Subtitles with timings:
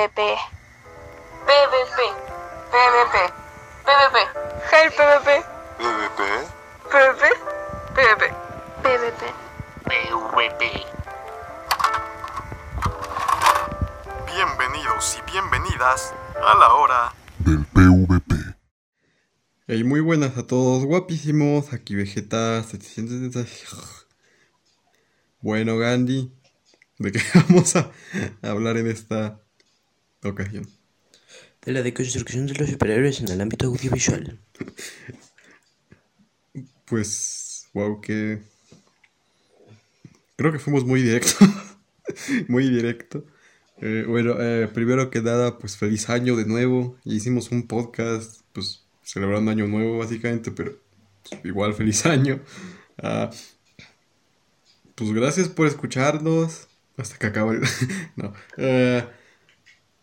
[0.00, 0.22] PvP.
[1.44, 2.00] PvP.
[2.72, 3.16] PvP.
[3.84, 4.16] PvP.
[4.70, 5.28] Hey PvP.
[5.76, 6.20] PvP.
[6.90, 7.22] PvP.
[7.94, 8.24] PvP.
[8.82, 9.22] PvP.
[9.84, 10.62] PvP.
[14.24, 16.14] Bienvenidos y bienvenidas
[16.46, 18.36] a la hora del PvP.
[19.66, 21.74] Hey, muy buenas a todos, guapísimos.
[21.74, 24.06] Aquí Vegeta 700.
[25.42, 26.32] Bueno, Gandhi,
[26.96, 27.90] ¿de qué vamos a
[28.40, 29.42] hablar en esta
[30.28, 30.68] ocasión?
[31.64, 34.38] De la deconstrucción de los superhéroes en el ámbito audiovisual.
[36.90, 38.40] Pues, wow, que.
[40.34, 41.36] Creo que fuimos muy directo.
[42.48, 43.24] muy directo.
[43.80, 46.96] Eh, bueno, eh, primero que nada, pues feliz año de nuevo.
[47.04, 50.78] Y hicimos un podcast, pues celebrando año nuevo básicamente, pero
[51.28, 52.40] pues, igual feliz año.
[52.98, 53.30] Ah,
[54.96, 56.66] pues gracias por escucharnos.
[56.96, 57.60] Hasta que acaba el...
[58.16, 58.34] no.
[58.56, 59.06] Eh,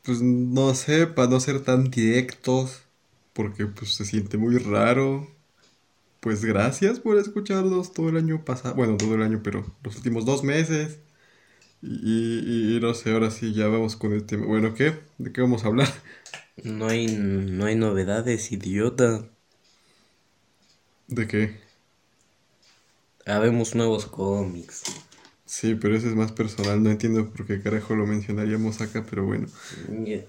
[0.07, 2.83] pues no sé, para no ser tan directos,
[3.33, 5.27] porque pues se siente muy raro.
[6.21, 8.75] Pues gracias por escucharnos todo el año pasado.
[8.75, 10.99] Bueno, todo el año, pero los últimos dos meses.
[11.81, 11.89] Y,
[12.73, 14.45] y- y no sé, ahora sí, ya vamos con el tema.
[14.47, 14.99] Bueno, ¿qué?
[15.19, 15.89] ¿De qué vamos a hablar?
[16.63, 19.27] No hay, no hay novedades, idiota.
[21.07, 21.59] ¿De qué?
[23.27, 24.81] Habemos nuevos cómics.
[25.47, 26.83] Sí, pero ese es más personal.
[26.83, 29.47] No entiendo por qué carajo lo mencionaríamos acá, pero bueno.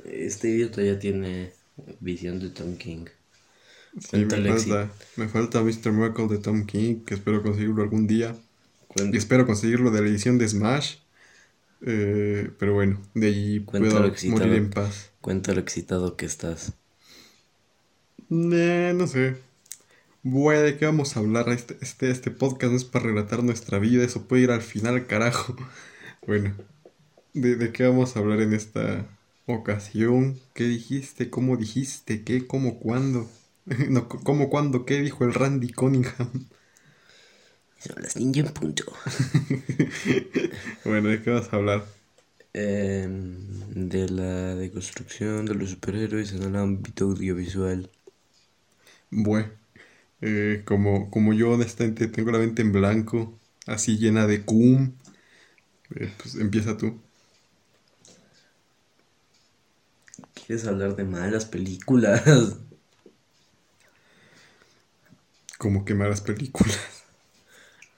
[0.04, 1.52] Este idiota ya tiene
[2.00, 3.06] visión de Tom King.
[3.98, 5.92] Sí, me falta, me falta Mr.
[5.92, 8.36] Miracle de Tom King, que espero conseguirlo algún día.
[8.96, 10.96] Y espero conseguirlo de la edición de Smash.
[11.84, 14.38] Eh, pero bueno, de allí puedo excitado.
[14.38, 15.10] morir en paz.
[15.20, 16.74] Cuenta lo excitado que estás.
[18.30, 19.47] Eh, no sé.
[20.22, 21.48] Bueno, ¿de qué vamos a hablar?
[21.48, 25.06] Este, este, este podcast no es para relatar nuestra vida, eso puede ir al final,
[25.06, 25.56] carajo.
[26.26, 26.54] Bueno,
[27.34, 29.06] ¿de, de qué vamos a hablar en esta
[29.46, 30.40] ocasión?
[30.54, 31.30] ¿Qué dijiste?
[31.30, 32.24] ¿Cómo dijiste?
[32.24, 32.46] ¿Qué?
[32.46, 32.78] ¿Cómo?
[32.80, 33.30] ¿Cuándo?
[33.90, 34.50] No, ¿cómo?
[34.50, 34.86] ¿Cuándo?
[34.86, 36.48] ¿Qué dijo el Randy Cunningham?
[37.78, 38.84] Son las ninja en punto.
[40.84, 41.84] Bueno, ¿de qué vas a hablar?
[42.52, 43.14] Em,
[43.90, 47.90] de la deconstrucción de los superhéroes en el ámbito audiovisual.
[49.10, 49.50] Bueno,
[50.20, 54.94] eh, como, como yo honestamente tengo la mente en blanco, así llena de cum,
[55.96, 57.00] eh, pues empieza tú.
[60.32, 62.22] ¿Quieres hablar de malas películas?
[65.58, 67.04] Como que malas películas.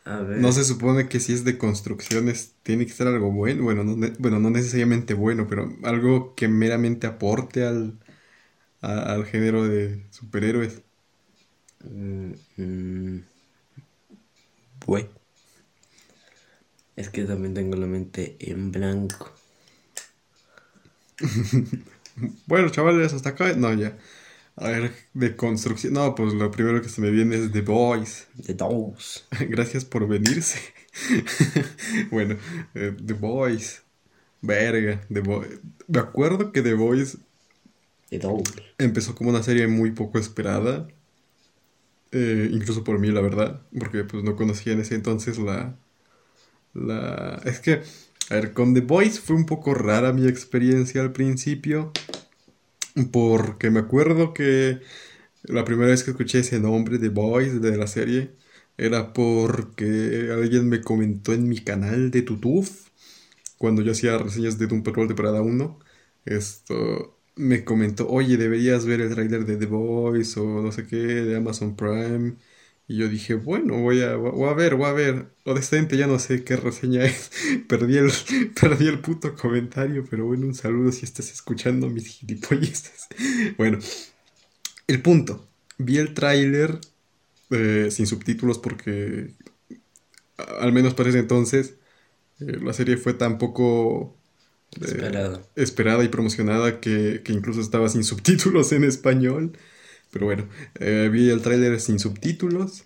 [0.05, 0.45] A ver.
[0.45, 3.97] No se supone que si es de construcciones tiene que ser algo bueno, bueno, no,
[4.21, 7.99] bueno, no necesariamente bueno, pero algo que meramente aporte al,
[8.83, 10.83] a- al género de superhéroes.
[11.85, 13.25] Mm, mm,
[14.87, 15.09] Bueno.
[16.97, 19.33] Es que también tengo la mente en blanco.
[22.47, 23.97] Bueno, chavales, hasta acá, no, ya.
[24.57, 28.27] A ver, de construcción, no, pues lo primero que se me viene es The Boys.
[28.45, 29.25] The Dogs.
[29.49, 30.59] Gracias por venirse.
[32.11, 32.37] bueno,
[32.75, 33.83] eh, The Boys.
[34.43, 35.61] Verga, The Boys.
[35.89, 37.19] Me acuerdo que The Boys
[38.11, 38.53] The Dogs.
[38.79, 40.89] empezó como una serie muy poco esperada.
[42.13, 43.63] Eh, incluso por mí, la verdad.
[43.79, 45.77] Porque pues no conocía en ese entonces la.
[46.75, 47.41] La.
[47.45, 47.83] Es que.
[48.31, 51.93] A ver, con The Boys fue un poco rara mi experiencia al principio.
[53.13, 54.81] Porque me acuerdo que
[55.45, 58.33] la primera vez que escuché ese nombre, The Boys, de la serie,
[58.77, 62.69] era porque alguien me comentó en mi canal de YouTube,
[63.59, 65.79] cuando yo hacía reseñas de Doom Patrol temporada 1,
[66.25, 70.97] esto me comentó, oye, deberías ver el tráiler de The Boys o no sé qué,
[70.97, 72.37] de Amazon Prime.
[72.89, 75.27] Y yo dije, bueno, voy a, voy a ver, voy a ver.
[75.45, 77.31] Honestamente ya no sé qué reseña es.
[77.69, 78.11] Perdí el,
[78.61, 83.07] perdí el puto comentario, pero bueno, un saludo si estás escuchando mis gilipolleces.
[83.59, 83.79] Bueno,
[84.87, 85.47] el punto.
[85.79, 86.79] Vi el tráiler
[87.51, 89.35] eh, sin subtítulos porque,
[90.61, 91.75] al menos para ese entonces,
[92.41, 94.17] eh, la serie fue tan poco
[94.83, 95.43] eh, Esperado.
[95.57, 99.57] esperada y promocionada que, que incluso estaba sin subtítulos en español.
[100.13, 100.49] Pero bueno,
[100.81, 102.85] eh, vi el tráiler sin subtítulos.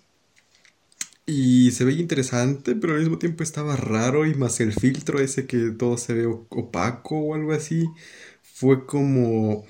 [1.27, 5.47] Y se veía interesante, pero al mismo tiempo estaba raro y más el filtro ese
[5.47, 7.85] que todo se ve opaco o algo así.
[8.43, 9.65] Fue como...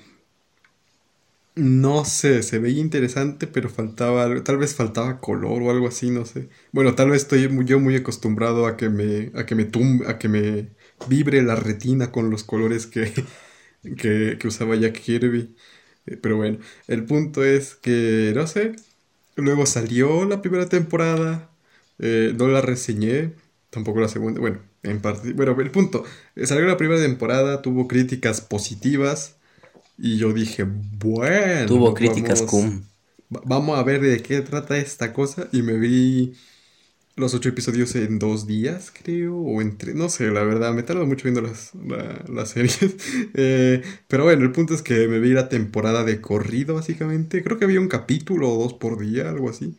[1.54, 6.26] No sé, se veía interesante, pero faltaba, tal vez faltaba color o algo así, no
[6.26, 6.50] sé.
[6.70, 10.18] Bueno, tal vez estoy yo muy acostumbrado a que me, a que me tum- a
[10.18, 10.68] que me
[11.08, 13.12] vibre la retina con los colores que,
[13.98, 15.54] que, que usaba Jack Kirby.
[16.06, 16.58] Eh, Pero bueno,
[16.88, 18.74] el punto es que, no sé,
[19.36, 21.50] luego salió la primera temporada,
[21.98, 23.32] eh, no la reseñé,
[23.70, 26.04] tampoco la segunda, bueno, En parte, bueno, el punto,
[26.44, 29.36] salió la primera temporada, tuvo críticas positivas
[29.98, 31.66] y yo dije, bueno.
[31.66, 32.84] Tuvo críticas vamos, cum.
[33.28, 36.36] Vamos a ver de qué trata esta cosa y me vi
[37.16, 41.06] los ocho episodios en dos días, creo, o entre, no sé, la verdad, me tardo
[41.06, 42.80] mucho viendo las, la- las series.
[43.34, 47.42] Eh, pero bueno, el punto es que me vi la temporada de corrido, básicamente.
[47.42, 49.76] Creo que había un capítulo o dos por día, algo así.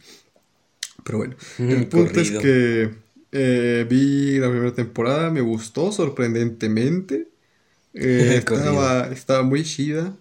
[1.04, 1.36] Pero bueno,
[1.68, 2.94] el Mm, punto es que
[3.32, 7.30] eh, vi la primera temporada, me gustó sorprendentemente.
[7.96, 10.18] Eh, estaba, estaba muy chida.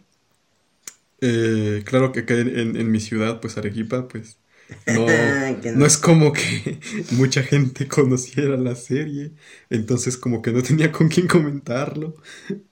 [1.21, 4.39] Eh, claro que acá en, en- en mi ciudad, pues Arequipa, pues
[4.87, 5.39] no,
[5.75, 6.81] no es como que
[7.13, 9.33] mucha gente conociera la serie,
[9.71, 12.15] entonces como que no tenía con quién comentarlo,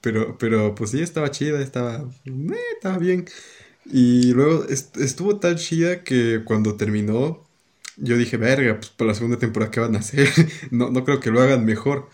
[0.01, 2.33] pero, pero pues sí, estaba chida, estaba, eh,
[2.77, 3.27] estaba bien.
[3.87, 7.49] Y luego est- estuvo tan chida que cuando terminó,
[7.97, 10.29] yo dije, verga, pues para la segunda temporada, ¿qué van a hacer?
[10.73, 12.09] No, no creo que lo hagan mejor.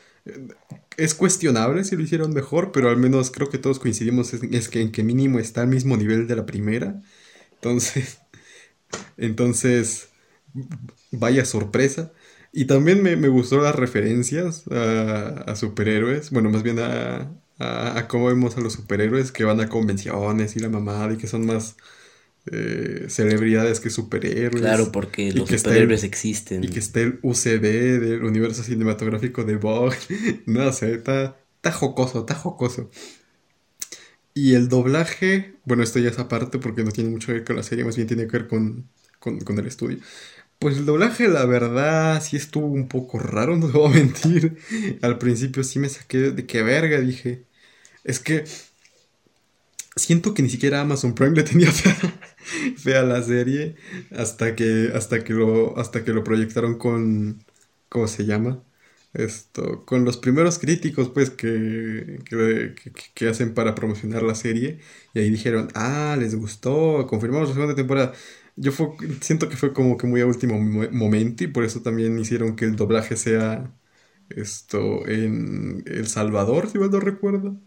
[0.96, 4.82] Es cuestionable si lo hicieron mejor, pero al menos creo que todos coincidimos es que
[4.82, 7.02] en que mínimo está al mismo nivel de la primera.
[7.54, 8.20] Entonces,
[9.16, 10.10] entonces,
[11.10, 12.12] vaya sorpresa.
[12.52, 17.98] Y también me, me gustó las referencias a, a superhéroes, bueno, más bien a, a,
[17.98, 21.28] a cómo vemos a los superhéroes que van a convenciones y la mamada y que
[21.28, 21.76] son más
[22.52, 24.60] eh, celebridades que superhéroes.
[24.62, 26.64] Claro, porque los superhéroes el- existen.
[26.64, 29.96] Y que esté el UCB del universo cinematográfico de Vogue.
[30.46, 32.90] No sé, está, está jocoso, está jocoso.
[34.34, 37.56] Y el doblaje, bueno, esto ya es aparte porque no tiene mucho que ver con
[37.56, 38.88] la serie, más bien tiene que ver con,
[39.18, 39.98] con, con el estudio.
[40.58, 44.58] Pues el doblaje, la verdad, sí estuvo un poco raro, no te voy a mentir.
[45.02, 47.46] Al principio sí me saqué de qué verga, dije.
[48.04, 48.44] Es que
[49.96, 51.96] siento que ni siquiera Amazon Prime le tenía fea,
[52.76, 53.76] fea la serie
[54.12, 57.44] hasta que, hasta que lo, hasta que lo proyectaron con,
[57.88, 58.62] ¿cómo se llama?
[59.12, 62.74] Esto, con los primeros críticos, pues, que, que,
[63.14, 64.78] que- hacen para promocionar la serie.
[65.14, 68.12] Y ahí dijeron, ah, les gustó, confirmamos la segunda temporada.
[68.56, 68.90] Yo fue-
[69.20, 72.54] siento que fue como que muy a último mo- momento y por eso también hicieron
[72.56, 73.74] que el doblaje sea
[74.28, 77.60] esto en El Salvador, si mal no recuerdo.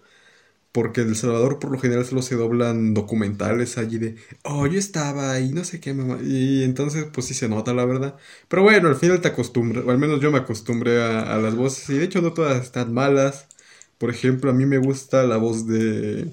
[0.74, 4.80] Porque en El Salvador por lo general solo se doblan documentales allí de, oh, yo
[4.80, 6.20] estaba ahí, no sé qué, mamá.
[6.24, 8.18] Y entonces, pues sí se nota, la verdad.
[8.50, 11.90] Pero bueno, al final te acostumbras, o al menos yo me acostumbré a, las voces.
[11.92, 13.48] Y de hecho no todas están malas.
[13.98, 16.28] Por ejemplo, a mí me gusta la voz de,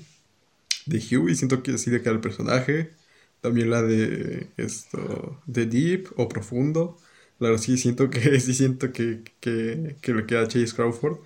[0.86, 2.92] de Huey, siento que así queda el personaje.
[3.40, 6.98] También la de esto, de Deep o Profundo.
[7.38, 11.18] Claro, sí siento que, sí siento que, que, que le queda a Chase Crawford.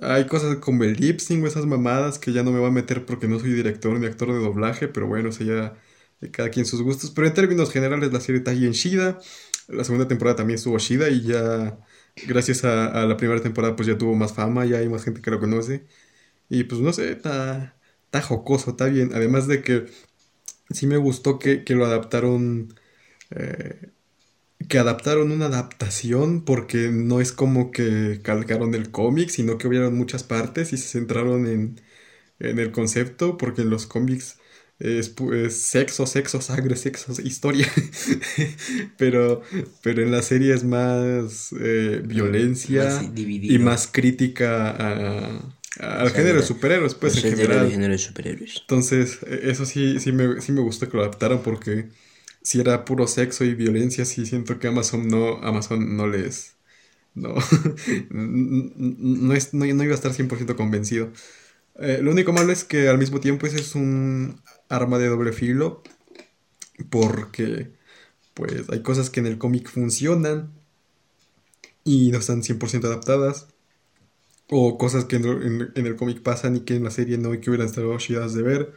[0.00, 3.04] Hay cosas como el lip o esas mamadas que ya no me voy a meter
[3.04, 5.82] porque no soy director ni actor de doblaje, pero bueno, o sea, ya
[6.20, 7.10] de cada quien sus gustos.
[7.10, 9.18] Pero en términos generales la serie está bien chida.
[9.68, 11.78] La segunda temporada también estuvo chida y ya
[12.26, 15.30] gracias a, la primera temporada pues ya tuvo más fama, ya hay más gente que
[15.30, 15.86] lo conoce.
[16.48, 19.12] Y pues no sé, está, está jocoso, está bien.
[19.14, 19.86] Además de que
[20.70, 22.74] sí me gustó que, que lo adaptaron...
[23.30, 23.92] eh,
[24.68, 29.96] que adaptaron una adaptación porque no es como que calcaron el cómic, sino que hubieron
[29.96, 31.80] muchas partes y se centraron en,
[32.40, 34.38] en el concepto, porque en los cómics
[34.78, 35.14] es,
[35.50, 37.68] sexo, sexo, sangre, sexo, historia.
[38.96, 39.42] pero,
[39.82, 43.10] pero en la serie es más eh, violencia Más
[43.46, 47.66] y más crítica a- al O sea, género de superhéroes, pues en general.
[47.70, 48.54] género de superhéroes.
[48.62, 51.90] Entonces, e- eso sí, sí me, sí me gustó que lo adaptaran porque
[52.42, 56.56] si era puro sexo y violencia, sí siento que Amazon no, Amazon no les...
[57.14, 57.34] No,
[58.10, 61.12] no, es- no, no iba a estar 100% convencido.
[61.80, 65.32] Eh, lo único malo es que al mismo tiempo ese es un arma de doble
[65.32, 65.82] filo
[66.90, 67.72] porque
[68.34, 70.52] pues hay cosas que en el cómic funcionan
[71.84, 73.46] y no están 100% adaptadas.
[74.50, 77.50] O cosas que en, el cómic pasan y que en la serie no y que
[77.50, 78.72] hubieran estado chidas de ver.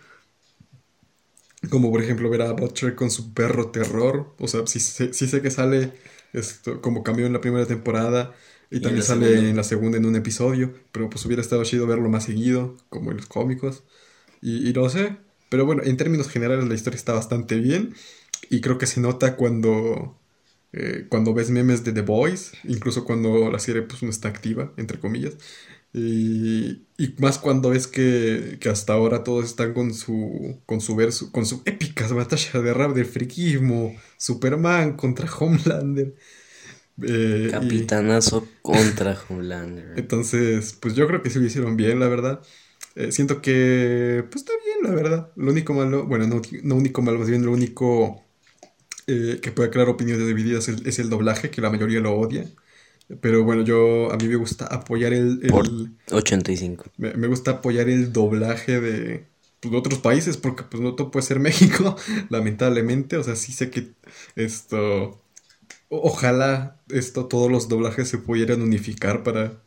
[1.69, 4.33] Como por ejemplo ver a Butcher con su perro terror.
[4.39, 5.93] O sea, sí, sí sé que sale
[6.33, 8.33] esto como cambió en la primera temporada.
[8.71, 9.49] Y, en también la sale segunda.
[9.49, 10.73] en la segunda en un episodio.
[10.91, 13.83] Pero pues hubiera estado chido verlo más seguido, como en los cómicos.
[14.41, 15.17] Y, y no sé.
[15.49, 17.95] Pero bueno, en términos generales la historia está bastante bien.
[18.49, 20.19] Y creo que se nota cuando,
[20.73, 24.73] eh, cuando ves memes de The Boys, incluso cuando la serie pues no está activa,
[24.77, 25.35] entre comillas.
[25.97, 30.95] Y, y más cuando ves que, que hasta ahora todos están con su, con su
[30.95, 36.15] verso, con su épicas batalla de rap del friquismo, Superman contra Homelander.
[37.01, 39.97] Eh, y- Capitanazo contra Homelander.
[39.99, 42.41] entonces, pues yo creo que sí lo hicieron bien, la verdad.
[42.95, 45.31] Eh, siento que, pues está bien, la verdad.
[45.35, 48.23] Lo único malo, bueno, no, no único malo, más bien lo único
[49.07, 52.45] eh, que puede crear opiniones divididas es, es el doblaje, que la mayoría lo odia.
[53.21, 55.67] Pero bueno, yo a mí me gusta apoyar el, el- Por
[56.11, 56.85] 85.
[56.97, 59.25] me, me gusta apoyar el doblaje de,
[59.59, 61.95] pues, de otros países porque pues no todo puede ser México,
[62.29, 63.17] lamentablemente.
[63.17, 63.93] O sea, sí sé que
[64.35, 65.21] esto
[65.89, 69.61] ojalá esto todos los doblajes se pudieran unificar para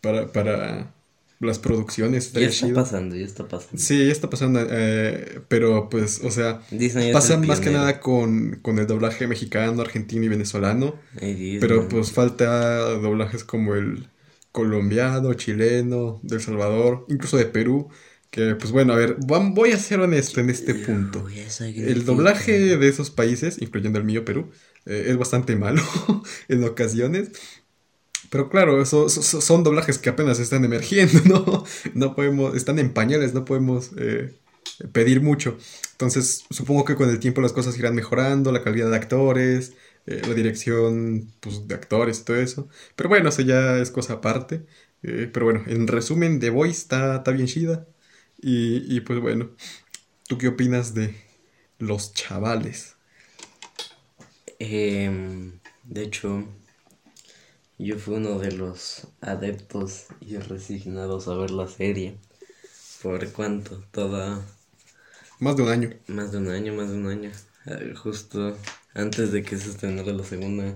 [0.00, 0.94] para para
[1.40, 2.32] las producciones.
[2.32, 2.74] Ya está chido.
[2.74, 3.78] pasando, ya está pasando.
[3.78, 8.60] Sí, ya está pasando, eh, pero pues, o sea, Disney pasa más que nada con,
[8.62, 14.08] con el doblaje mexicano, argentino y venezolano, Ay, pero pues falta doblajes como el
[14.52, 17.88] colombiano, chileno, de El Salvador, incluso de Perú,
[18.30, 21.26] que pues bueno, a ver, voy a ser honesto en este punto.
[21.58, 24.50] El doblaje de esos países, incluyendo el mío, Perú,
[24.86, 25.82] eh, es bastante malo
[26.48, 27.30] en ocasiones.
[28.30, 31.64] Pero claro, eso- son doblajes que apenas están emergiendo, ¿no?
[31.94, 34.34] No podemos, están en pañales, no podemos eh,
[34.92, 35.58] pedir mucho.
[35.92, 39.74] Entonces, supongo que con el tiempo las cosas irán mejorando, la calidad de actores,
[40.06, 42.68] eh, la dirección pues, de actores y todo eso.
[42.96, 44.64] Pero bueno, eso ya es cosa aparte.
[45.02, 47.86] Eh, pero bueno, en resumen, The Voice está, está bien chida.
[48.42, 49.50] Y, y pues bueno,
[50.28, 51.14] ¿tú qué opinas de
[51.78, 52.96] los chavales?
[54.58, 56.44] Em, de hecho,
[57.86, 62.18] yo fui uno de los adeptos y resignados a ver la serie.
[63.02, 63.82] ¿Por cuánto?
[63.90, 64.44] Toda...
[65.38, 65.90] Más de un año.
[66.06, 67.30] Más de un año, más de un año.
[68.02, 68.56] Justo
[68.92, 70.74] antes de que se estrenara la segunda,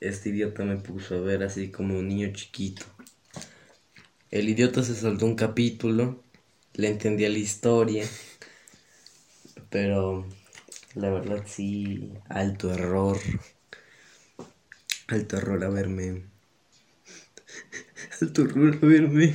[0.00, 2.86] este idiota me puso a ver así como un niño chiquito.
[4.30, 6.22] El idiota se saltó un capítulo,
[6.72, 8.08] le entendía la historia,
[9.68, 10.26] pero
[10.94, 13.18] la verdad sí, alto error.
[15.08, 16.22] Alto error a verme.
[18.20, 19.34] Alto error a verme.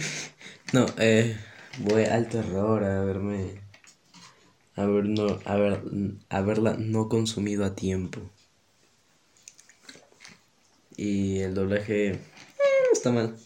[0.74, 1.38] No, eh,
[1.80, 3.70] voy alto error a verme
[4.80, 5.82] haber no, haber,
[6.30, 8.22] haberla no consumido a tiempo.
[10.96, 12.20] Y el doblaje eh,
[12.92, 13.38] está mal.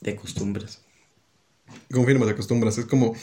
[0.00, 0.80] De costumbres.
[1.90, 2.76] Confirmo, te acostumbras.
[2.78, 3.14] Es como.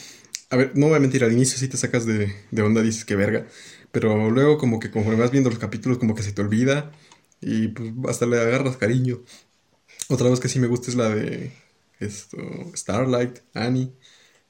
[0.50, 3.04] A ver, no voy a mentir, al inicio sí te sacas de, de onda, dices
[3.04, 3.46] que verga.
[3.92, 6.92] Pero luego, como que conforme vas viendo los capítulos, como que se te olvida.
[7.40, 9.20] Y pues hasta le agarras cariño.
[10.08, 11.52] Otra voz que sí me gusta es la de.
[12.00, 12.38] Esto.
[12.74, 13.92] Starlight, Annie.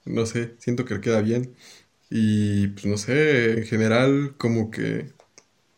[0.05, 1.55] No sé, siento que le queda bien.
[2.09, 5.13] Y pues no sé, en general, como que.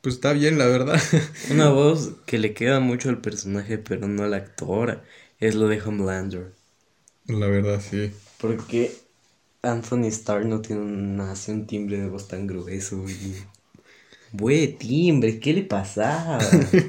[0.01, 1.01] Pues está bien, la verdad.
[1.51, 5.03] Una voz que le queda mucho al personaje, pero no a la actora,
[5.39, 6.53] es lo de Homelander.
[7.27, 8.12] la verdad, sí.
[8.38, 9.02] Porque
[9.63, 13.03] Anthony Starr no tiene un, así un timbre de voz tan grueso.
[13.10, 13.36] Y...
[14.34, 16.39] Buen timbre, ¿qué le pasaba?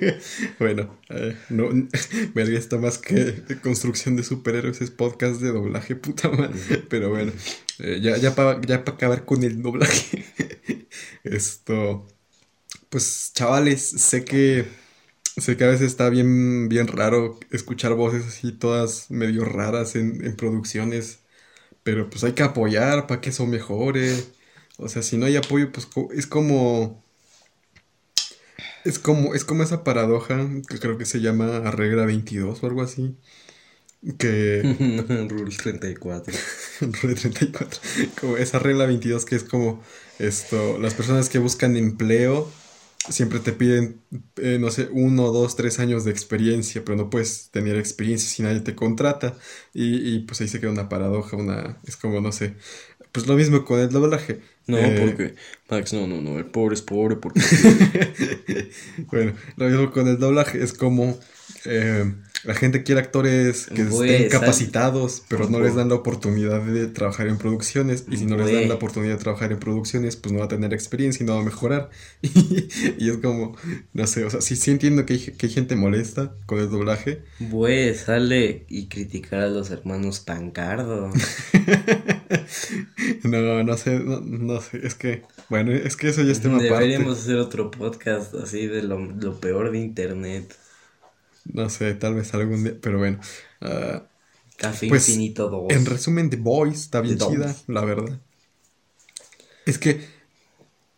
[0.58, 1.68] Bueno, eh, no,
[2.34, 6.84] me haría esto más que construcción de superhéroes, es podcast de doblaje, puta madre.
[6.88, 7.32] Pero bueno,
[7.78, 10.24] eh, ya, ya para ya pa acabar con el doblaje.
[11.22, 12.06] Esto,
[12.88, 14.66] pues chavales, sé que,
[15.36, 20.24] sé que a veces está bien, bien raro escuchar voces así todas medio raras en,
[20.24, 21.20] en producciones,
[21.84, 24.16] pero pues hay que apoyar para que eso mejore.
[24.78, 25.86] O sea, si no hay apoyo, pues
[26.16, 27.04] es como...
[28.84, 32.82] Es como, es como esa paradoja que creo que se llama regla 22 o algo
[32.82, 33.16] así.
[34.18, 34.60] Que.
[35.30, 36.34] Rule 34.
[37.02, 37.80] Rule 34.
[38.20, 39.82] Como esa regla 22 que es como
[40.18, 40.78] esto.
[40.78, 42.50] Las personas que buscan empleo
[43.08, 44.00] siempre te piden,
[44.36, 48.42] eh, no sé, uno, dos, tres años de experiencia, pero no puedes tener experiencia si
[48.42, 49.36] nadie te contrata.
[49.72, 51.78] Y, y, pues ahí se queda una paradoja, una.
[51.86, 52.54] Es como, no sé.
[53.12, 54.40] Pues lo mismo con el doblaje.
[54.66, 55.34] No, Eh, porque.
[55.68, 56.38] Max, no, no, no.
[56.38, 57.40] El pobre es pobre porque.
[59.10, 61.18] bueno, lo mismo con el doblaje, es como
[61.66, 62.12] eh,
[62.44, 66.86] la gente quiere actores que Güey, estén capacitados, pero no les dan la oportunidad de
[66.88, 70.32] trabajar en producciones, y si no les dan la oportunidad de trabajar en producciones, pues
[70.32, 71.90] no va a tener experiencia y no va a mejorar.
[72.22, 73.56] y es como,
[73.92, 76.70] no sé, o sea, sí, sí entiendo que hay, que hay gente molesta con el
[76.70, 81.10] doblaje, Güey, sale y criticar a los hermanos Pancardo.
[83.24, 86.56] no, no sé, no, no sé, es que, bueno, es que eso ya es tema
[86.56, 86.74] aparte.
[86.74, 90.54] Deberíamos hacer otro podcast así de lo, lo peor de internet.
[91.44, 93.18] No sé, tal vez algún día, pero bueno.
[93.60, 94.02] ah,
[94.56, 95.72] Café Pues, Infinito 2.
[95.72, 98.20] En resumen, The Boys está bien The chida, la verdad.
[99.66, 100.00] Es que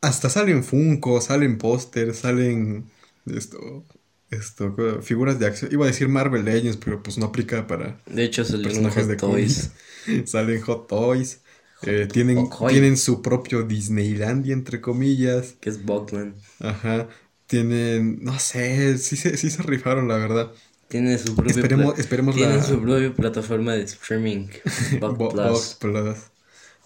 [0.01, 2.85] hasta salen Funko, salen pósters, salen
[3.27, 3.85] esto,
[4.31, 5.73] esto, figuras de acción.
[5.73, 9.17] Iba a decir Marvel Legends, pero pues no aplica para De hecho, personajes Hot de
[9.17, 9.71] Toys.
[10.27, 11.41] salen Hot Toys.
[11.83, 15.55] eh, tienen, tienen su propio Disneylandia, entre comillas.
[15.61, 16.35] Que es Bogman.
[16.61, 17.09] Ajá.
[17.47, 20.53] Tienen, no sé, sí, se- sí se rifaron, la verdad.
[20.89, 24.49] Tiene su propia Esperemos- esperemos Tienen la- su propia plataforma de streaming.
[25.01, 25.45] Bug Bo- Plus.
[25.51, 26.19] Box Plus.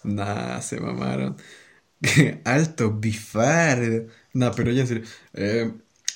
[0.04, 1.36] Nah, se mamaron.
[2.44, 4.06] Alto bifar.
[4.34, 5.04] Nah, pero ya en serio.
[5.34, 5.72] eh,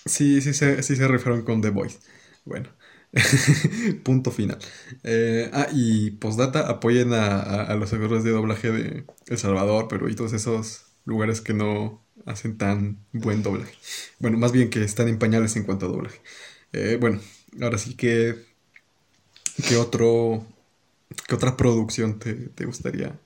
[0.06, 1.98] Sí, sí se, sí se rifaron con The Voice.
[2.44, 2.68] Bueno,
[4.02, 4.58] punto final.
[5.02, 9.88] Eh, ah, y postdata, apoyen a, a, a los actores de doblaje de El Salvador,
[9.88, 13.74] Perú y todos esos lugares que no hacen tan buen doblaje.
[14.18, 16.20] Bueno, más bien que están en pañales en cuanto a doblaje.
[16.72, 17.20] Eh, bueno,
[17.60, 18.36] ahora sí que...
[19.68, 20.46] ¿Qué otro...
[21.28, 23.18] ¿Qué otra producción te, te gustaría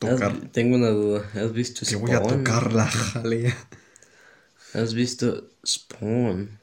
[0.00, 0.34] Has- tocar?
[0.52, 1.28] tengo una duda.
[1.34, 2.10] ¿Has visto Que Spawn?
[2.10, 3.56] voy a tocar la jalea.
[4.74, 6.58] ¿Has visto Spawn?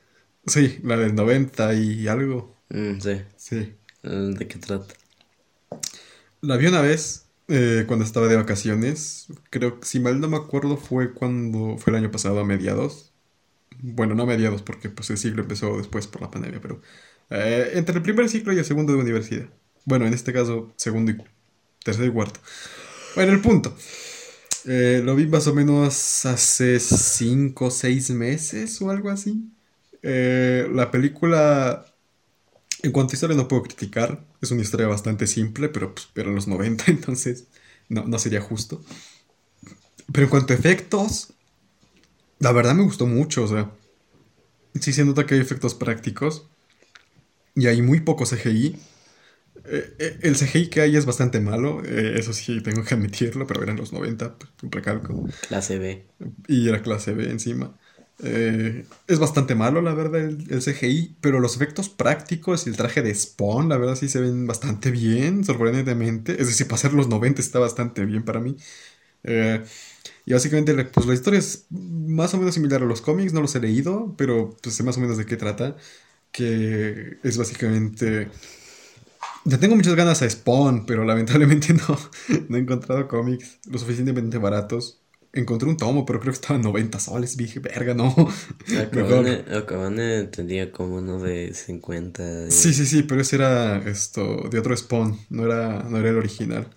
[0.46, 2.56] Sí, la del 90 y algo.
[2.70, 3.22] Mm, sí.
[3.36, 3.76] Sí.
[4.04, 4.94] ¿De qué trata?
[6.42, 9.28] La vi una vez eh, cuando estaba de vacaciones.
[9.50, 13.12] Creo que si mal no me acuerdo fue cuando fue el año pasado a mediados.
[13.82, 16.82] Bueno, no a mediados porque pues el ciclo empezó después por la pandemia, pero
[17.30, 19.50] eh, entre el primer ciclo y el segundo de universidad.
[19.86, 21.18] Bueno, en este caso segundo y
[21.84, 22.40] tercero y cuarto.
[23.16, 23.76] Bueno, el punto.
[24.66, 29.52] Eh, lo vi más o menos hace 5 o 6 meses o algo así.
[30.04, 31.86] La película,
[32.84, 34.26] en cuanto a historia, no puedo criticar.
[34.42, 37.48] Es una historia bastante simple, pero, pues, pero en los 90, entonces
[37.90, 38.84] no, no sería justo.
[40.12, 41.34] Pero en cuanto a efectos,
[42.40, 43.44] la verdad me gustó mucho.
[43.44, 43.72] O sea,
[44.80, 46.48] sí se nota que hay efectos prácticos
[47.56, 48.78] y hay muy poco CGI.
[49.66, 53.46] Eh, eh, el CGI que hay es bastante malo, eh, eso sí tengo que admitirlo,
[53.46, 55.28] pero eran los 90, pues, recalco.
[55.48, 56.08] Clase B.
[56.48, 57.78] Y era clase B encima.
[58.24, 63.02] Eh, es bastante malo, la verdad, el, CGI, pero los efectos prácticos y el traje
[63.02, 66.34] de Spawn, la verdad, sí se ven bastante bien, sorprendentemente.
[66.40, 68.58] Es decir, para ser los 90 está bastante bien para mí.
[69.24, 69.64] Eh,
[70.26, 73.56] y básicamente, pues la historia es más o menos similar a los cómics, no los
[73.56, 75.78] he leído, pero pues sé más o menos de qué trata.
[76.32, 78.30] Que es básicamente.
[79.46, 81.98] Ya tengo muchas ganas a Spawn, pero lamentablemente no,
[82.50, 85.01] no he encontrado cómics lo suficientemente baratos.
[85.34, 87.38] Encontré un tomo, pero creo que estaba en 90 soles.
[87.38, 88.14] Dije, verga, no.
[88.82, 92.24] Acabane, Acabane tenía como uno de 50.
[92.24, 96.10] de- Sí, sí, sí, pero ese era esto de otro Spawn, no era, no era
[96.10, 96.68] el original.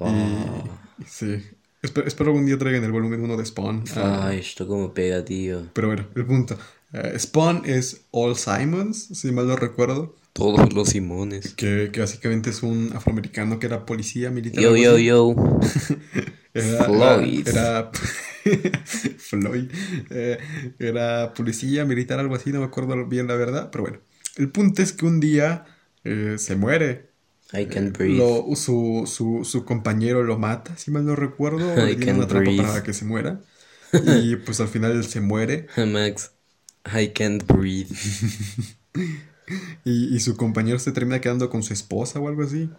[0.00, 1.42] Y sí.
[1.82, 3.84] Espero, espero algún día traigan el volumen 1 de Spawn.
[3.96, 5.66] Ah, Ay, esto como pega, tío.
[5.72, 6.56] pero bueno, el punto.
[6.92, 10.14] Eh, Spawn es All Simons, si mal no recuerdo.
[10.32, 11.54] Todos los Simones.
[11.54, 14.62] Que, que básicamente es un afroamericano que era policía militar.
[14.62, 15.34] Yo, yo, yo.
[16.54, 17.48] Era, Floyd.
[17.48, 17.90] Era,
[18.44, 18.82] era-
[19.18, 19.70] Floyd.
[20.10, 20.38] Eh,
[20.78, 23.70] era policía militar, algo así, no me acuerdo bien la verdad.
[23.70, 24.00] Pero bueno,
[24.36, 25.64] el punto es que un día
[26.04, 27.10] eh, se muere.
[27.54, 28.18] I can breathe.
[28.18, 31.88] Lo, su, su, su compañero lo mata, si mal no recuerdo.
[31.88, 32.62] I can una trampa breathe.
[32.66, 33.40] para que se muera.
[33.92, 35.66] Y pues al final él se muere.
[35.76, 36.32] Max,
[36.86, 37.94] I can't breathe.
[39.84, 42.76] Y, y su compañero se termina quedando con su esposa o algo así.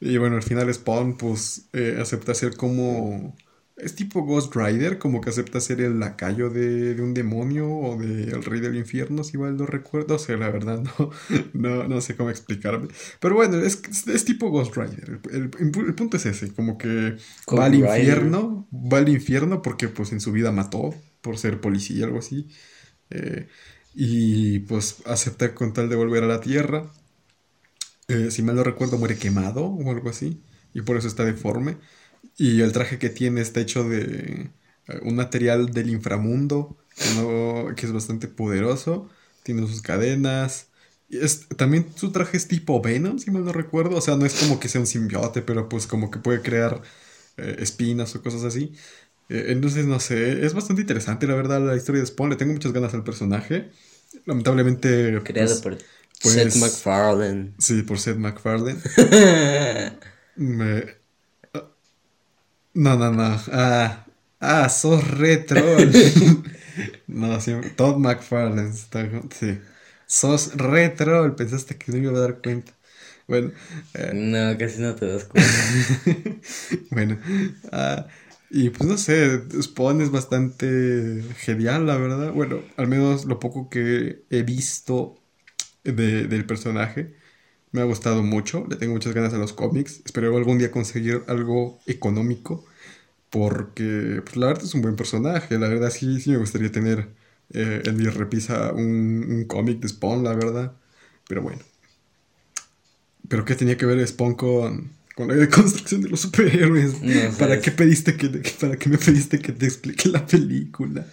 [0.00, 3.36] Y bueno, al final Spawn pues eh, acepta ser como...
[3.76, 7.96] Es tipo Ghost Rider, como que acepta ser el lacayo de, de un demonio o
[7.98, 10.14] del rey del infierno, si mal no recuerdo.
[10.16, 11.10] O sea, la verdad no,
[11.54, 12.88] no, no sé cómo explicarme.
[13.20, 15.20] Pero bueno, es, es tipo Ghost Rider.
[15.32, 17.16] El, el- el punto es ese, como que
[17.58, 17.76] va al Rider.
[17.76, 22.48] infierno, va al infierno porque pues en su vida mató por ser policía, algo así.
[23.10, 23.48] Eh,
[23.94, 26.90] y pues acepta con tal de volver a la tierra.
[28.08, 30.42] Eh, si mal no recuerdo, muere quemado o algo así.
[30.74, 31.78] Y por eso está deforme.
[32.36, 34.50] Y el traje que tiene está hecho de
[34.88, 36.76] eh, un material del inframundo,
[37.76, 39.08] que, es bastante poderoso.
[39.44, 40.68] Tiene sus cadenas.
[41.08, 43.96] Es, también su traje es tipo Venom, si mal no recuerdo.
[43.96, 46.82] O sea, no es como que sea un simbiote, pero pues como que puede crear
[47.36, 48.74] eh, espinas o cosas así.
[49.28, 52.30] Eh, entonces, no sé, es bastante interesante, la verdad, la historia de Spawn.
[52.30, 53.70] Le tengo muchas ganas al personaje.
[54.26, 55.78] Lamentablemente, Creado pues, por
[56.22, 57.54] pues- Seth MacFarlane.
[57.58, 58.78] sí, por Seth MacFarlane.
[60.36, 60.84] Me...
[62.74, 63.40] No, no, no.
[63.52, 64.06] Ah,
[64.40, 65.62] ah sos retro.
[67.06, 68.70] no, sí, Todd McFarlane.
[68.70, 69.58] está- sí.
[70.06, 71.34] Sos retro.
[71.36, 72.72] Pensaste que no me iba a dar cuenta.
[73.26, 73.52] Bueno,
[73.94, 75.50] eh, no, casi no te das cuenta.
[76.90, 77.18] bueno.
[77.72, 78.06] ah,
[78.54, 82.32] y pues no sé, Spawn es bastante genial, la verdad.
[82.32, 85.18] Bueno, al menos lo poco que he visto
[85.84, 87.14] de- del personaje
[87.72, 88.66] me ha gustado mucho.
[88.70, 90.02] Le tengo muchas ganas a los cómics.
[90.06, 92.64] Espero algún día conseguir algo económico.
[93.30, 95.58] Porque pues, la verdad es un buen personaje.
[95.58, 97.08] La verdad sí, sí me gustaría tener
[97.54, 100.72] eh, en mi repisa un, un cómic de Spawn, la verdad.
[101.28, 101.62] Pero bueno.
[103.28, 107.00] ¿Pero qué tenía que ver Spawn con, con la construcción de los superhéroes?
[107.02, 107.30] No.
[107.38, 108.28] ¿Para qué pediste que,
[108.60, 111.06] para qué me pediste que te explique la película?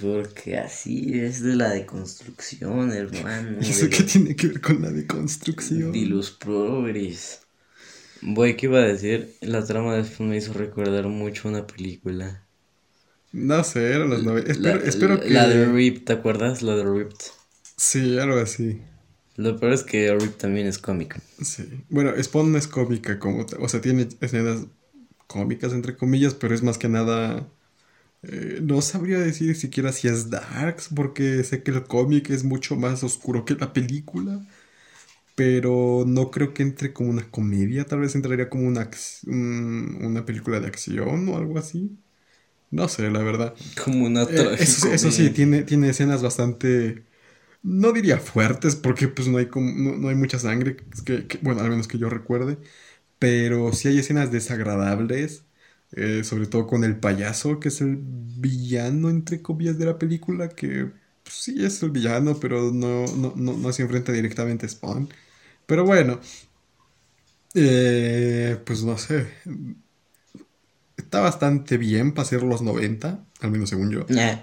[0.00, 3.58] Porque así es de la deconstrucción, hermano.
[3.60, 5.92] ¿Y eso qué los- tiene que ver con la deconstrucción?
[5.92, 7.40] de los progres.
[8.22, 9.34] Voy, ¿qué iba a decir?
[9.40, 12.42] La trama después me hizo recordar mucho una película.
[13.32, 14.52] No sé, eran los 90.
[14.54, 15.30] La, Espero, espero que.
[15.30, 16.62] la de Rip, ¿te acuerdas?
[16.62, 17.16] La de Ripped.
[17.76, 18.80] Sí, algo así.
[19.36, 21.20] Lo peor es que Rip también es cómic.
[21.42, 21.84] Sí.
[21.90, 23.44] Bueno, Spawn no es cómica como.
[23.60, 24.66] O sea, tiene escenas
[25.26, 27.48] cómicas, entre comillas, pero es más que nada.
[28.22, 32.76] eh, no sabría decir siquiera si es darks, porque sé que el cómic es mucho
[32.76, 34.46] más oscuro que la película.
[35.34, 38.90] Pero no creo que entre como una comedia, tal vez entraría como una,
[39.26, 41.98] un- una película de acción o algo así.
[42.70, 43.54] No sé, la verdad.
[43.82, 47.06] Como una Eh, eso, eso sí, tiene, tiene escenas bastante.
[47.66, 51.38] No diría fuertes, porque pues no hay, como, no, no hay mucha sangre, que, que-
[51.42, 52.58] bueno, al menos que yo recuerde.
[53.18, 55.44] Pero sí hay escenas desagradables,
[55.92, 60.48] eh, sobre todo con el payaso, que es el villano, entre comillas, de la película,
[60.50, 60.92] que
[61.24, 65.08] pues, sí es el villano, pero no, no, no, no se enfrenta directamente a Spawn.
[65.66, 66.20] Pero bueno,
[67.54, 69.26] eh, pues no sé.
[70.96, 74.06] Está bastante bien para ser los 90, al menos según yo.
[74.08, 74.36] Nah.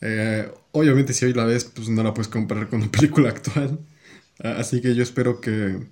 [0.00, 3.80] Eh, obviamente si hoy la ves, pues no la puedes comparar con una película actual.
[4.40, 5.88] Así que yo espero que...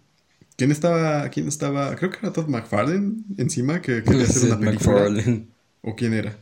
[0.56, 1.28] ¿Quién estaba?
[1.30, 1.96] ¿Quién estaba?
[1.96, 5.00] Creo que era Todd McFarlane encima que quería hacer una película.
[5.00, 5.48] MacFarlane.
[5.82, 6.38] ¿O quién era?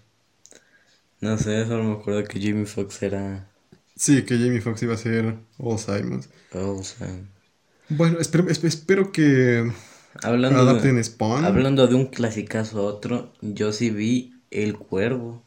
[1.21, 3.51] No sé, solo me acuerdo que Jimmy Fox era.
[3.95, 6.29] Sí, que Jamie Foxx iba a ser All Simons.
[7.89, 9.71] Bueno, espero, esp- espero que
[10.23, 11.45] Hablando adapten de, Spawn.
[11.47, 15.46] hablando de un clasicazo a otro, yo sí vi El Cuervo.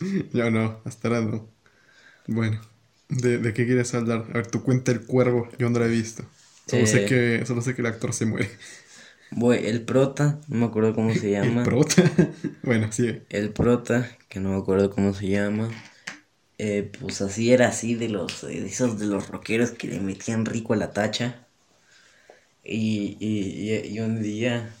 [0.32, 1.48] Yo no, hasta ahora no.
[2.28, 2.60] Bueno,
[3.08, 4.26] ¿de, de qué quieres hablar?
[4.30, 6.24] A ver, tú cuenta el cuervo, yo no lo he visto.
[6.66, 7.06] Solo, sé Eh.
[7.06, 8.50] que, solo sé que el actor se muere.
[9.66, 11.62] El prota, no me acuerdo cómo se El llama.
[11.62, 12.02] prota.
[12.62, 13.26] bueno, sigue.
[13.30, 15.70] El prota, que no me acuerdo cómo se llama.
[16.58, 20.46] eh, pues así era así de los de esos de los rockeros que le metían
[20.46, 21.48] rico a la tacha.
[22.62, 24.74] Y, y, y- y un día,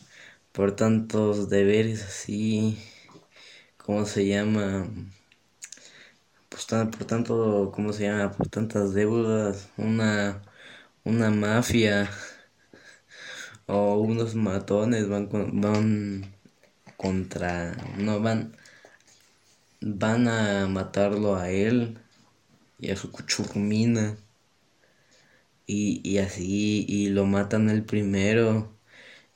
[0.52, 2.78] por tantos deberes así,
[3.84, 4.86] ¿cómo se llama?
[6.50, 8.30] Pues por tanto, ¿cómo se llama?
[8.32, 10.42] Por tantas deudas, una,
[11.04, 12.10] una mafia
[13.66, 16.24] o unos matones van, con- van
[16.96, 18.52] contra, no van,
[20.02, 21.98] van a matarlo a él
[22.78, 24.16] y a su cuchurrumina
[25.66, 28.76] y, y así y lo matan el primero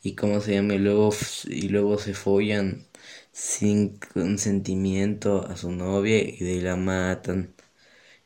[0.02, 1.11] y cómo se llama y luego
[1.46, 2.87] y luego se follan
[3.34, 7.54] sin consentimiento a su novia y de ahí la matan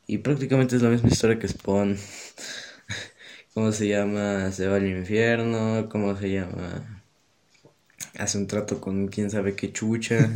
[0.07, 1.97] y prácticamente es la misma historia que Spawn
[3.53, 7.03] cómo se llama se va al infierno cómo se llama
[8.19, 10.29] hace un trato con quién sabe qué chucha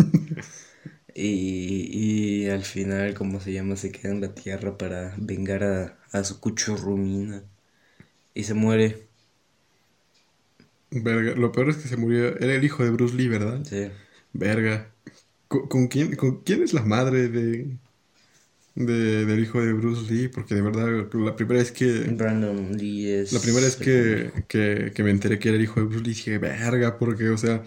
[1.15, 5.97] y, y al final, como se llama, se queda en la tierra para vengar a,
[6.11, 7.43] a su cuchurrumina.
[8.35, 9.09] Y se muere.
[10.91, 12.37] Verga, lo peor es que se murió.
[12.39, 13.63] Era el hijo de Bruce Lee, ¿verdad?
[13.63, 13.91] Sí.
[14.33, 14.93] Verga.
[15.47, 17.77] ¿Con, con quién, con quién es la madre de,
[18.75, 20.27] de del hijo de Bruce Lee?
[20.29, 23.31] Porque de verdad, la primera vez que Brandon Lee es.
[23.31, 26.09] la primera vez que, que, que me enteré que era el hijo de Bruce Lee
[26.11, 27.63] dije, verga, porque, o sea,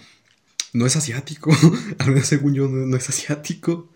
[0.75, 1.53] no es asiático.
[1.99, 3.91] al menos según yo, no, no es asiático.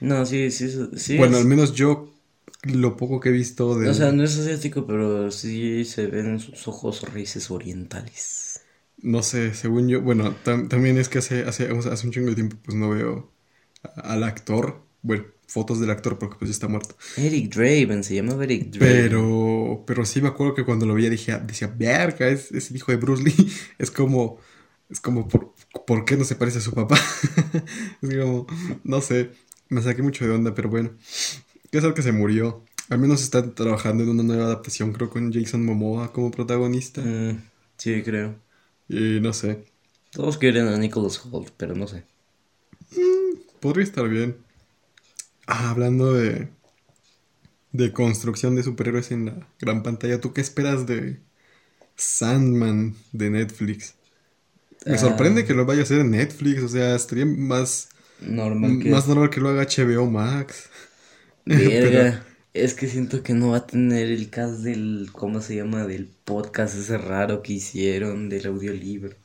[0.00, 1.16] No, sí, sí, sí.
[1.16, 2.12] bueno, es- al menos yo,
[2.64, 3.90] lo poco que he visto de.
[3.90, 8.41] O sea, no es asiático, pero sí se ven sus ojos raíces orientales.
[9.02, 12.36] No sé, según yo, bueno, tam- también es que hace, hace, hace un chingo de
[12.36, 13.32] tiempo pues no veo
[13.96, 16.96] al actor, bueno, fotos del actor porque pues ya está muerto.
[17.16, 19.32] Eric Draven, se llama Eric Draven.
[19.48, 22.76] Pero, pero sí me acuerdo que cuando lo veía dije, decía, verga, es, es el
[22.76, 23.34] hijo de Bruce Lee.
[23.78, 24.38] Es como,
[24.90, 25.54] es como, ¿por,
[25.86, 26.96] ¿por qué no se parece a su papá?
[28.02, 28.46] es como,
[28.84, 29.30] no sé,
[29.68, 30.90] me saqué mucho de onda, pero bueno.
[31.70, 32.64] ¿Qué es el que se murió?
[32.90, 37.02] Al menos están trabajando en una nueva adaptación, creo, con Jason Momoa como protagonista.
[37.02, 37.38] Mm,
[37.76, 38.40] sí, creo.
[38.88, 39.64] Y no sé,
[40.10, 42.06] Todos quieren a Nicholas Holt, pero no sé.
[43.60, 44.36] podría estar bien.
[45.46, 46.48] Ah, hablando de,
[47.72, 51.20] de construcción de superhéroes en la gran pantalla, ¿tú qué esperas de
[51.96, 53.96] Sandman de Netflix?
[54.86, 54.98] Me Ah.
[54.98, 57.90] sorprende que lo vaya a hacer en Netflix, o sea, estaría más,
[58.20, 58.94] Normal que.
[58.94, 60.70] más normal que lo haga HBO Max.
[61.46, 62.24] Verga.
[62.54, 65.08] Es que siento que no va a tener el cast del.
[65.12, 65.86] ¿Cómo se llama?
[65.86, 69.16] Del podcast ese raro que hicieron del audiolibro.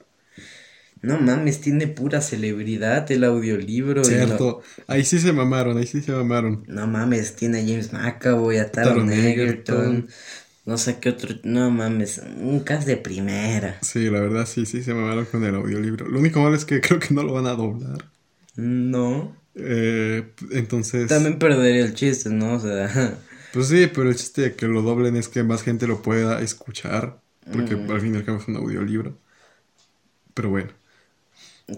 [1.02, 4.04] No mames, tiene pura celebridad el audiolibro.
[4.04, 6.63] Cierto, ahí sí se mamaron, ahí sí se mamaron.
[6.68, 9.76] No, no mames, tiene a James McAvoy, a Taron Taron Egerton.
[9.78, 10.08] Egerton.
[10.66, 11.36] No sé qué otro.
[11.44, 13.78] No mames, un cast de primera.
[13.82, 16.08] Sí, la verdad sí, sí se mamaron con el audiolibro.
[16.08, 18.10] Lo único malo es que creo que no lo van a doblar.
[18.56, 19.36] No.
[19.60, 21.08] Eh, entonces...
[21.08, 22.54] También perdería el chiste, ¿no?
[22.56, 23.17] O sea.
[23.54, 26.41] Pues sí, pero el chiste de que lo doblen es que más gente lo pueda
[26.41, 27.20] escuchar,
[27.52, 27.91] porque Mm.
[27.91, 29.17] al fin y al cabo es un audiolibro.
[30.34, 30.70] Pero bueno.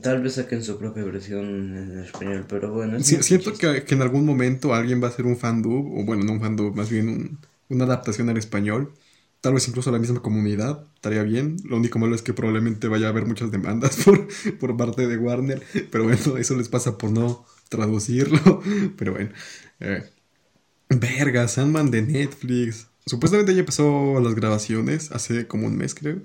[0.04, 2.98] Tal vez saquen su propia versión en español, pero bueno.
[2.98, 6.06] es Sí, siento que, que en algún momento alguien va a hacer un fandub, o
[6.06, 7.38] bueno, no un fandub, más bien un-
[7.70, 8.94] una adaptación al español.
[9.42, 11.58] Tal vez incluso la misma comunidad, estaría bien.
[11.64, 14.28] Lo único malo es que probablemente vaya a haber muchas demandas por,
[14.60, 15.62] por parte de Warner.
[15.92, 18.62] Pero bueno, eso les pasa por no traducirlo.
[18.98, 19.32] Pero bueno.
[19.80, 20.04] eh,
[20.90, 22.88] verga, Sandman de Netflix.
[23.06, 26.22] Supuestamente ya empezó las grabaciones hace como un mes, creo.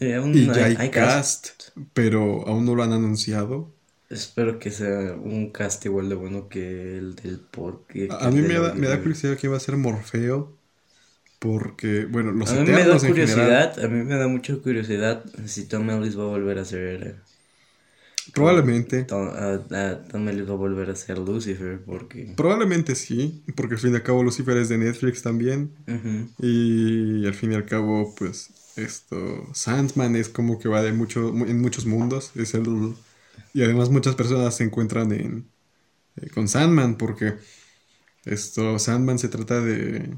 [0.00, 1.48] Eh, aún Y no ya hay, cast,
[1.92, 3.74] pero aún no lo han anunciado.
[4.08, 8.22] Espero que sea un cast igual de bueno que el del podcast.
[8.22, 10.58] A, a mí me da, me da curiosidad quién va a ser Morfeo.
[11.38, 13.00] Porque, bueno, los A mí me da general.
[13.00, 17.22] curiosidad, a mí me da mucha curiosidad si Tom Ellis va a volver a ser...
[18.32, 19.04] Probablemente.
[19.04, 22.32] Tom, a- a Tom Ellis va a volver a ser Lucifer, porque...
[22.36, 23.44] Probablemente sí.
[23.56, 25.72] Porque al fin y al cabo Lucifer es de Netflix también.
[26.38, 29.46] Y al fin y al cabo, pues, esto.
[29.52, 32.32] Sandman es como que va de mucho, en muchos mundos.
[32.34, 32.94] Es el.
[33.52, 35.46] Y además muchas personas se encuentran en.
[36.16, 36.96] eh, con Sandman.
[36.96, 37.34] Porque.
[38.24, 38.78] Esto.
[38.78, 40.14] Sandman se trata de.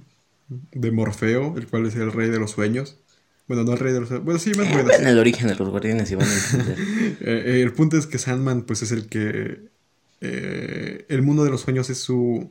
[0.48, 2.98] De Morfeo, el cual es el rey de los sueños.
[3.46, 4.10] Bueno, no el rey de los.
[4.24, 4.98] Bueno, sí, más o menos.
[4.98, 6.80] En el origen de los guardianes y van a entender.
[7.20, 9.70] Eh, eh, el punto es que Sandman, pues, es el que.
[10.20, 12.50] eh, el mundo de los sueños es su,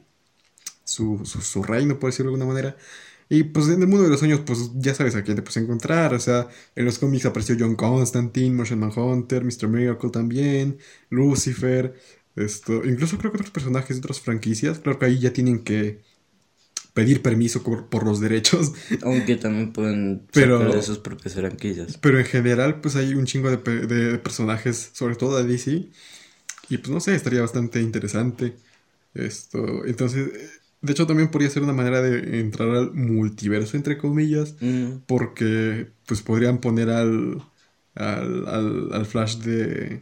[0.86, 2.78] su, su, su reino, por decirlo de alguna manera.
[3.30, 5.58] Y pues en el mundo de los sueños, pues ya sabes a quién te puedes
[5.58, 6.14] encontrar.
[6.14, 9.68] O sea, en los cómics apareció John Constantine, Martian Manhunter, Mr.
[9.70, 10.80] Miracle también,
[11.10, 11.96] Lucifer.
[12.36, 14.80] Esto, incluso creo que otros personajes de otras franquicias.
[14.80, 16.04] Claro que ahí ya tienen que
[16.96, 18.72] pedir permiso por, por los derechos.
[19.04, 21.98] Aunque también pueden Pero- sacar de sus propias franquicias.
[22.02, 25.90] Pero en general, pues hay un chingo de, de personajes, sobre todo de DC.
[26.70, 28.56] Y pues no sé, estaría bastante interesante.
[29.14, 29.86] Esto.
[29.86, 30.30] Entonces,
[30.82, 34.56] de hecho, también podría ser una manera de entrar al multiverso, entre comillas.
[34.62, 37.42] Mm, Porque pues podrían poner al.
[37.94, 40.02] al, al, al Flash de.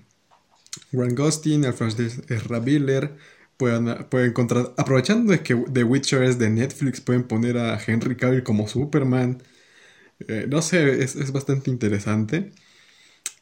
[0.92, 3.16] Grant Gustin, al Flash de Ezra Miller.
[3.58, 4.74] Pueden, pueden encontrar.
[4.78, 9.44] Aprovechando de que The Witcher es de Netflix, pueden poner a Henry Cavill como Superman.
[10.28, 12.54] Eh, no sé, es, es bastante interesante.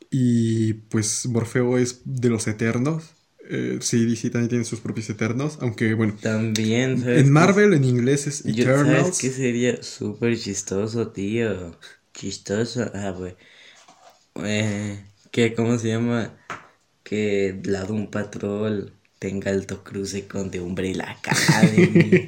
[0.10, 3.13] Y pues Morfeo es de los Eternos.
[3.50, 5.58] Eh, sí, DC también tiene sus propios Eternos.
[5.62, 7.32] Aunque bueno, También, ¿sabes en?
[7.32, 8.45] Marvel en inglés es
[8.76, 9.17] ¿Sabes Eternals.
[9.17, 11.78] qué sería súper chistoso, tío?
[12.13, 12.89] Chistoso.
[12.93, 13.36] Ah, güey.
[14.36, 15.54] Eh, ¿qué?
[15.56, 16.38] ¿Cómo se llama?
[17.04, 22.19] Que la Doom Patrol tenga alto cruce con The Umbrella Academy.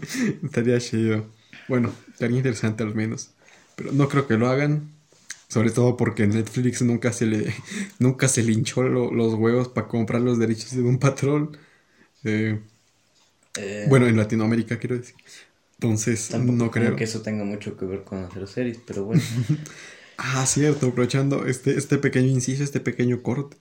[0.42, 1.26] Estaría chido.
[1.66, 3.30] Bueno, estaría interesante al menos.
[3.76, 4.90] Pero no creo que lo hagan.
[5.48, 7.54] Sobre todo porque Netflix nunca se le,
[7.98, 11.56] nunca se le hinchó lo- los huevos para comprar los derechos de un patrón.
[12.24, 12.60] Eh,
[13.56, 15.16] Eh, bueno, en Latinoamérica quiero decir.
[15.74, 16.96] Entonces, no creo creo.
[16.96, 19.26] que eso tenga mucho que ver con hacer series, pero bueno.
[20.16, 23.56] Ah, cierto, aprovechando este, este pequeño inciso, este pequeño corte.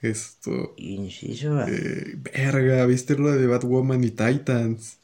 [0.00, 0.74] Esto.
[0.78, 4.98] Eh, verga, ¿viste lo de Batwoman y Titans?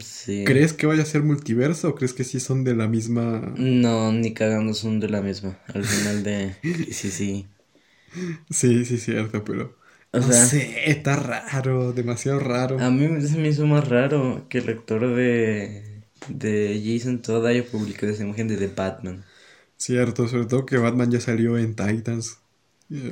[0.00, 0.44] Sí.
[0.46, 3.40] ¿Crees que vaya a ser multiverso o crees que sí son de la misma.
[3.56, 5.58] No, ni cagando son de la misma.
[5.74, 6.54] Al final de.
[6.92, 7.46] Sí, sí.
[8.50, 9.76] Sí, sí, cierto, pero.
[10.12, 12.78] O no sea- sé, está raro, demasiado raro.
[12.78, 17.64] A mí se me hizo más raro que el actor de, de Jason Todd haya
[17.64, 19.24] publicado esa imagen de The Batman.
[19.76, 22.38] Cierto, sobre todo que Batman ya salió en Titans,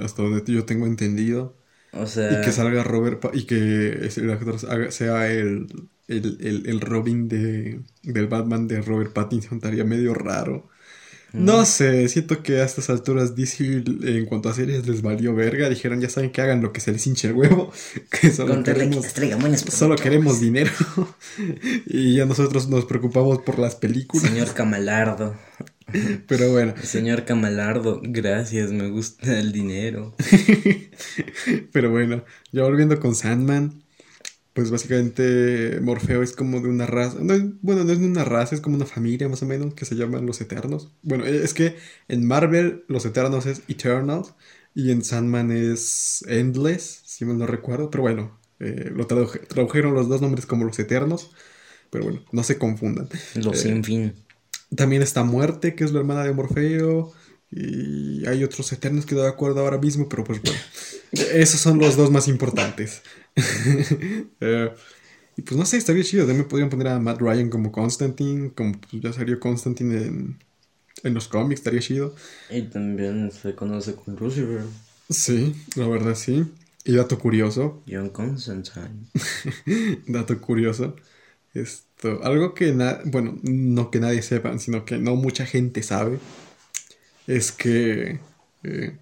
[0.02, 1.56] hasta donde yo tengo entendido.
[1.92, 3.56] O sea, Y que salga Robert Pa- y que
[4.16, 4.58] el actor
[4.92, 5.66] sea el,
[6.08, 10.68] el, el, el Robin de, del Batman de Robert Pattinson estaría medio raro.
[11.32, 11.44] Mm.
[11.44, 15.68] No sé, siento que a estas alturas DC en cuanto a series les valió verga.
[15.68, 17.72] Dijeron, ya saben que hagan lo que se les hinche el huevo.
[18.10, 19.06] Que solo que queremos,
[19.40, 20.70] buenas solo queremos dinero.
[21.86, 24.28] y ya nosotros nos preocupamos por las películas.
[24.28, 25.34] Señor Camalardo.
[26.26, 30.14] Pero bueno, Señor Camalardo, gracias, me gusta el dinero.
[31.72, 33.82] Pero bueno, ya volviendo con Sandman,
[34.52, 38.54] pues básicamente Morfeo es como de una raza, no bueno, no es de una raza,
[38.54, 40.92] es como una familia más o menos que se llaman los Eternos.
[41.02, 41.76] Bueno, eh, es que
[42.08, 44.22] en Marvel los Eternos es Eternal
[44.74, 49.94] y en Sandman es Endless, si mal no recuerdo, pero bueno, eh, lo traduje- tradujeron
[49.94, 51.30] los dos nombres como los Eternos,
[51.90, 53.08] pero bueno, no se confundan.
[53.34, 54.14] Los Eh, sin fin.
[54.76, 57.12] También está Muerte, que es la hermana de Morfeo.
[57.50, 60.58] Y hay otros eternos que no me acuerdo ahora mismo, pero pues bueno.
[61.12, 63.02] Esos son los dos más importantes.
[64.42, 64.70] Eh,
[65.36, 66.26] y pues no sé, estaría chido.
[66.26, 70.38] También podrían poner a Matt Ryan como Constantine, como pues, ya salió Constantine en,
[71.04, 72.14] en los cómics, estaría chido.
[72.50, 74.62] Y también se conoce con Lucifer,
[75.08, 76.44] Sí, la verdad sí.
[76.84, 79.06] Y dato curioso, John Constantine.
[80.06, 80.96] dato curioso.
[82.22, 82.72] Algo que
[83.06, 86.18] bueno, no que nadie sepa, sino que no mucha gente sabe,
[87.26, 88.18] es que
[88.64, 88.98] eh,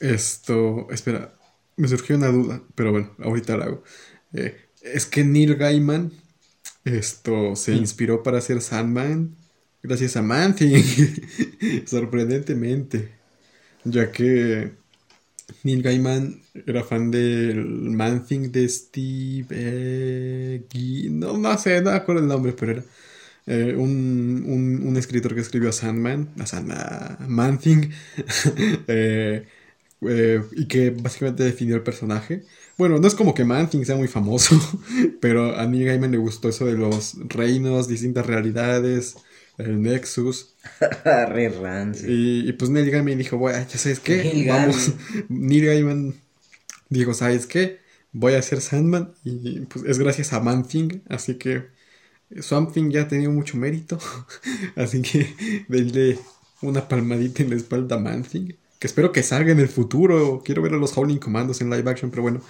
[0.00, 1.34] Esto, espera,
[1.76, 3.84] me surgió una duda, pero bueno, ahorita la hago.
[4.32, 6.12] Eh, es que Neil Gaiman,
[6.84, 9.36] esto, se inspiró para hacer Sandman
[9.82, 10.84] gracias a Manthing,
[11.86, 13.10] sorprendentemente,
[13.84, 14.72] ya que
[15.64, 19.46] Neil Gaiman era fan del Man-Thing de Steve.
[21.10, 22.84] No, no sé, no me acuerdo el nombre, pero era
[23.46, 27.90] eh, un, un, un, escritor que escribió a Sandman, a Sandman, Man-Thing,
[28.88, 29.46] eh,
[30.02, 32.44] eh, y que básicamente definió el personaje.
[32.76, 34.54] Bueno, no es como que Man-Thing sea muy famoso,
[35.20, 39.16] pero a Neil Gaiman le gustó eso de los reinos, distintas realidades
[39.58, 40.54] el Nexus.
[41.04, 42.08] Re rancio.
[42.08, 44.92] Y, y, pues Neil Gaiman dijo, bueno, ya sabes qué, Neil vamos.
[45.28, 46.14] Neil Gaiman
[46.88, 47.80] dijo, ¿sabes qué?
[48.12, 51.66] Voy a hacer Sandman y pues es gracias a Man Thing, así que
[52.40, 53.98] Swamp Thing ya ha tenido mucho mérito,
[54.76, 56.18] así que denle
[56.62, 60.42] una palmadita en la espalda a Man Thing, que espero que salga en el futuro,
[60.44, 62.40] quiero ver a los Howling Commandos en live action, pero bueno,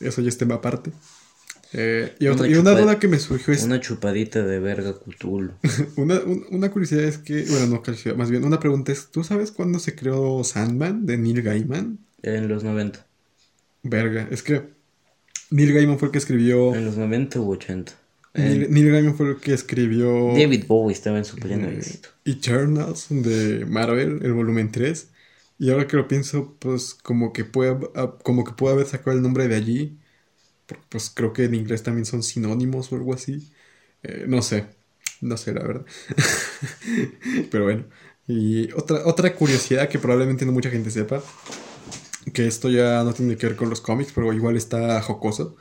[0.00, 0.90] eso ya es tema aparte.
[1.76, 3.64] Eh, y, otra, una, y una duda que me surgió es.
[3.64, 5.54] Una chupadita de verga Cthulhu.
[5.96, 7.44] una, una, curiosidad es que.
[7.50, 11.18] Bueno, no curiosidad, más bien, una pregunta es: ¿tú sabes cuándo se creó Sandman de
[11.18, 11.98] Neil Gaiman?
[12.22, 13.04] En los 90.
[13.82, 14.62] Verga, es que.
[15.50, 16.74] Neil Gaiman fue el que escribió.
[16.76, 17.92] En los 90 u 80.
[18.34, 20.32] Neil, Neil Gaiman fue el que escribió.
[20.36, 21.82] David Bowie estaba en su pleno eh,
[22.24, 25.08] Eternals de Marvel, el volumen 3.
[25.58, 27.76] Y ahora que lo pienso, pues como que puede,
[28.22, 29.98] como que puede haber sacado el nombre de allí
[30.88, 33.50] pues creo que en inglés también son sinónimos o algo así.
[34.02, 34.66] Eh, no sé,
[35.20, 35.86] no sé la verdad.
[37.50, 37.84] Pero bueno.
[38.26, 41.22] Y otra, otra curiosidad que probablemente no mucha gente sepa,
[42.32, 45.56] que esto ya no tiene que ver con los cómics, pero igual está jocoso.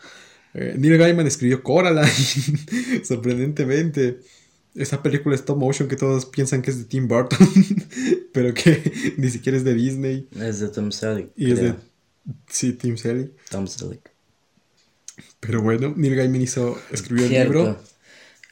[0.53, 2.07] Eh, Neil Gaiman escribió Coraline,
[3.03, 4.19] sorprendentemente.
[4.75, 7.47] Esa película stop motion que todos piensan que es de Tim Burton,
[8.33, 10.29] pero que ni siquiera es de Disney.
[10.39, 11.31] Es de Tom Selleck.
[11.35, 11.75] Y es de...
[12.47, 13.31] Sí, Tim Selleck.
[13.49, 14.12] Tom Selleck.
[15.45, 17.77] Pero bueno, Neil Gaiman hizo, escribió el libro.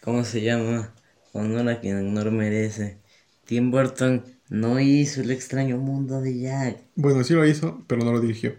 [0.01, 0.93] ¿Cómo se llama?
[1.31, 2.97] Honor a quien honor merece.
[3.45, 6.77] Tim Burton no hizo el extraño mundo de Jack.
[6.95, 8.55] Bueno, sí lo hizo, pero no lo dirigió.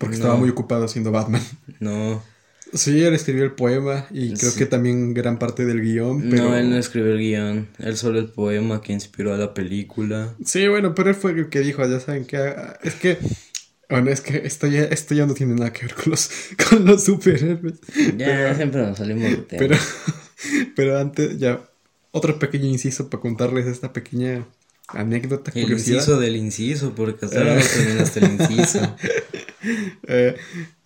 [0.00, 1.42] Porque estaba muy ocupado haciendo Batman.
[1.80, 2.22] No.
[2.72, 6.28] Sí, él escribió el poema y creo que también gran parte del guion.
[6.28, 6.44] Pero...
[6.44, 7.68] No, él no escribió el guion.
[7.78, 10.34] Él solo el poema que inspiró a la película.
[10.44, 12.54] Sí, bueno, pero él fue el que dijo, ya saben que...
[12.82, 13.18] Es que
[13.88, 16.30] bueno, es que esto ya, esto ya no tiene nada que ver con los,
[16.68, 17.80] con los superhéroes.
[18.16, 19.58] Ya, siempre nos salimos de tema.
[19.58, 19.76] Pero,
[20.76, 21.60] pero antes, ya,
[22.10, 24.46] otro pequeño inciso para contarles esta pequeña
[24.88, 25.52] anécdota.
[25.54, 28.96] El inciso del inciso, porque hasta ahora no terminaste el inciso.
[30.06, 30.36] Eh,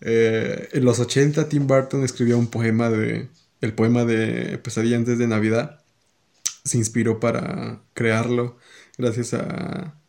[0.00, 3.28] eh, en los 80, Tim Burton escribió un poema de.
[3.60, 5.82] El poema de Pesadilla antes de Navidad.
[6.64, 8.56] Se inspiró para crearlo
[8.96, 10.00] gracias a.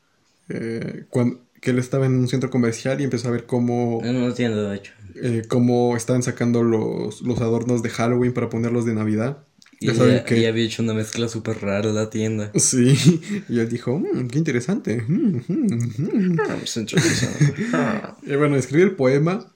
[0.47, 4.01] Eh, cuando, que él estaba en un centro comercial y empezó a ver cómo...
[4.03, 4.93] No, no entiendo, de hecho.
[5.15, 9.45] Eh, cómo estaban sacando los, los adornos de Halloween para ponerlos de Navidad.
[9.79, 10.47] Y ya saben que...
[10.47, 12.51] había hecho una mezcla súper rara la tienda.
[12.55, 12.95] Sí,
[13.47, 15.01] y él dijo, mmm, qué interesante.
[15.07, 16.39] Mm, mm, mm".
[17.73, 19.51] Ah, y bueno, escribió el poema.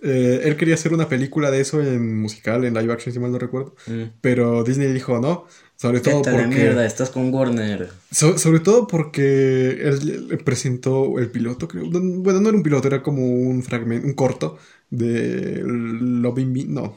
[0.00, 3.32] Eh, él quería hacer una película de eso en musical, en live action, si mal
[3.32, 3.74] no recuerdo.
[4.20, 6.46] Pero Disney dijo, no, sobre todo porque.
[6.46, 7.90] Mierda, estás con Warner.
[8.10, 11.84] sobre todo porque él presentó el piloto, creo.
[11.88, 14.58] Bueno, no era un piloto, era como un fragmento, un corto
[14.90, 16.96] de Loving No,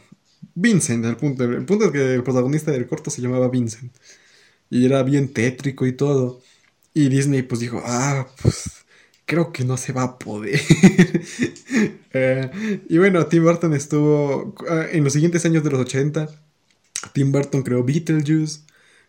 [0.56, 1.06] Vincent.
[1.06, 3.92] El punto, el punto es que el protagonista del corto se llamaba Vincent.
[4.70, 6.42] Y era bien tétrico y todo.
[6.94, 8.81] Y Disney pues dijo, ah, pues
[9.32, 10.60] creo que no se va a poder.
[12.14, 12.52] Eh,
[12.90, 16.28] y bueno, Tim Burton estuvo ah, en los siguientes años de los 80.
[17.14, 18.64] Tim Burton creó Beetlejuice,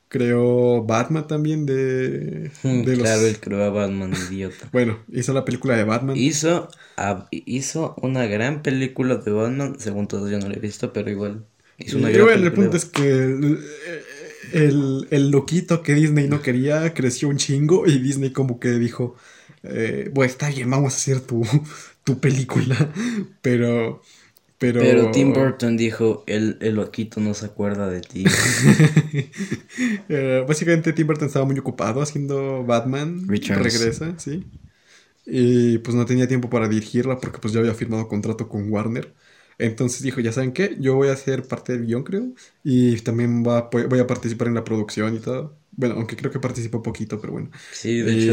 [0.06, 4.68] creó Batman también de, hmm, de claro, él creó a Batman, idiota.
[4.72, 6.16] bueno, hizo la película de Batman.
[6.16, 6.68] Hizo,
[7.32, 11.44] hizo una gran película de Batman, según todos yo no la he visto, pero igual.
[11.78, 13.02] Hizo una y bueno, el punto es que
[14.52, 19.16] el, el, loquito que Disney no quería creció un chingo y Disney como que dijo,
[19.62, 21.42] eh, bueno, está bien, vamos a hacer tu,
[22.04, 22.92] tu película,
[23.42, 24.02] pero
[24.62, 25.10] pero...
[25.10, 28.24] Tim Burton dijo, el, el loquito no se acuerda de ti.
[30.08, 33.26] Eh, básicamente Tim Burton estaba muy ocupado haciendo Batman.
[33.28, 34.44] Regresa, sí.
[35.26, 39.14] Y pues no tenía tiempo para dirigirla porque pues ya había firmado contrato con Warner.
[39.58, 42.32] Entonces dijo, ya saben qué, yo voy a ser parte del guion creo.
[42.62, 45.61] Y también va, voy a participar en la producción y todo.
[45.74, 47.50] Bueno, aunque creo que participó poquito, pero bueno.
[47.70, 48.32] Sí, de hecho,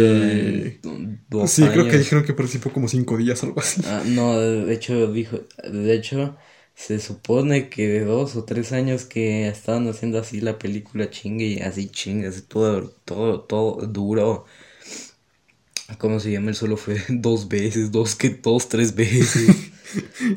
[1.47, 3.81] Sí, creo que dijeron que participó como cinco días o algo así.
[3.85, 6.37] Ah, no, de hecho, dijo, de hecho,
[6.75, 11.45] se supone que de dos o tres años que estaban haciendo así la película chingue
[11.45, 14.45] y así chingue, así todo, todo, todo duro.
[15.97, 16.49] ¿Cómo se llama?
[16.49, 19.71] Él solo fue dos veces, dos, que dos, tres veces.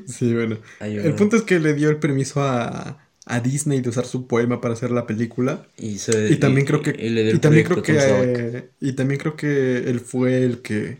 [0.06, 0.56] Sí, bueno.
[0.80, 4.26] Ay, El punto es que le dio el permiso a, a Disney de usar su
[4.26, 5.66] poema para hacer la película.
[5.76, 6.90] Y, se- Y también creo que.
[6.90, 7.96] y Y también creo que.
[7.98, 10.98] eh, y también creo que él fue el que.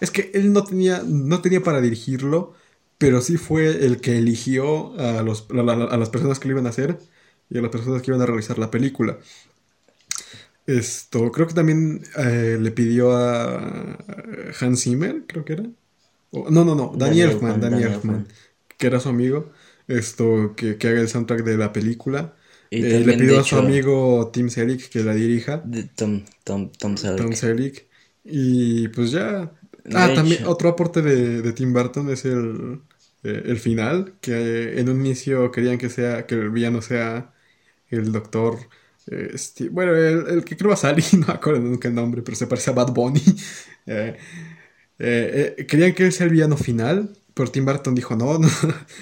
[0.00, 1.02] Es que él no tenía.
[1.06, 2.54] No tenía para dirigirlo.
[2.96, 6.52] Pero sí fue el que eligió a, los, a, la- a las personas que lo
[6.52, 6.98] iban a hacer.
[7.50, 9.18] Y a las personas que iban a realizar la película.
[10.66, 11.30] Esto.
[11.30, 13.98] Creo que también eh, le pidió a
[14.60, 15.64] Hans Zimmer, creo que era.
[16.30, 16.92] O- no, no, no.
[16.96, 17.52] Danny Danny Elfman.
[17.54, 18.14] Elfman, Danny Elfman.
[18.16, 18.28] Elfman.
[18.78, 19.52] Que era su amigo.
[19.88, 20.54] Esto.
[20.56, 22.36] Que, que haga el soundtrack de la película.
[22.70, 25.70] Y Eh, le pidió a su hecho, amigo Tim Selig que la dirija.
[25.96, 27.26] Tom, Tom, Tom Selleck.
[27.26, 27.88] Tom Selleck.
[28.24, 29.52] Y pues ya.
[29.84, 32.80] De Ah, también otro aporte de, de Tim Burton es el,
[33.22, 37.34] eh, el final, que eh, en un inicio querían que sea que el villano sea
[37.90, 38.58] el doctor.
[39.36, 42.22] Steve- bueno, el, el que creo va a salir, no me acuerdo nunca el nombre,
[42.22, 43.22] pero se parece a Bad Bunny.
[43.86, 44.16] Eh,
[44.98, 48.48] eh, eh, querían que él sea el villano final, pero Tim Burton dijo no, no,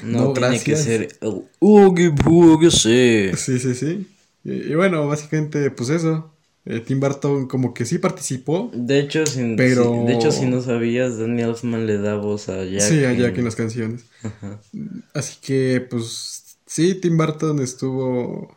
[0.05, 0.83] No, no, tiene que gracias.
[0.85, 3.30] ser el Oogie Boogie, sí.
[3.37, 4.07] Sí, sí, sí.
[4.45, 6.28] Y, y bueno, básicamente, pues eso.
[6.64, 8.70] Eh, Tim Burton como que sí participó.
[8.72, 12.49] De hecho, si, Pero- si- de hecho, si no sabías, Danny Elfman le da voz
[12.49, 12.80] a Jack.
[12.83, 14.05] sí, a Jack en- en las canciones.
[14.22, 14.61] Ajá.
[15.12, 18.57] Así que, pues, sí, Tim Burton estuvo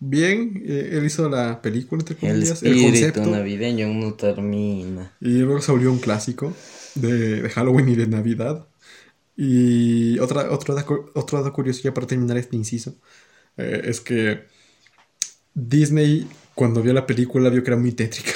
[0.00, 0.62] bien.
[0.66, 3.26] Eh, él hizo la película, entre comillas, el, espíritu concepto.
[3.30, 5.12] navideño no termina.
[5.20, 6.52] Y luego se volvió un clásico
[6.94, 8.66] de, de Halloween y de Navidad.
[9.36, 10.50] Y otra,
[11.38, 12.94] dato curioso ya para terminar este inciso
[13.56, 14.44] eh, es que
[15.54, 18.32] Disney, cuando vio la película, vio que era muy tétrica.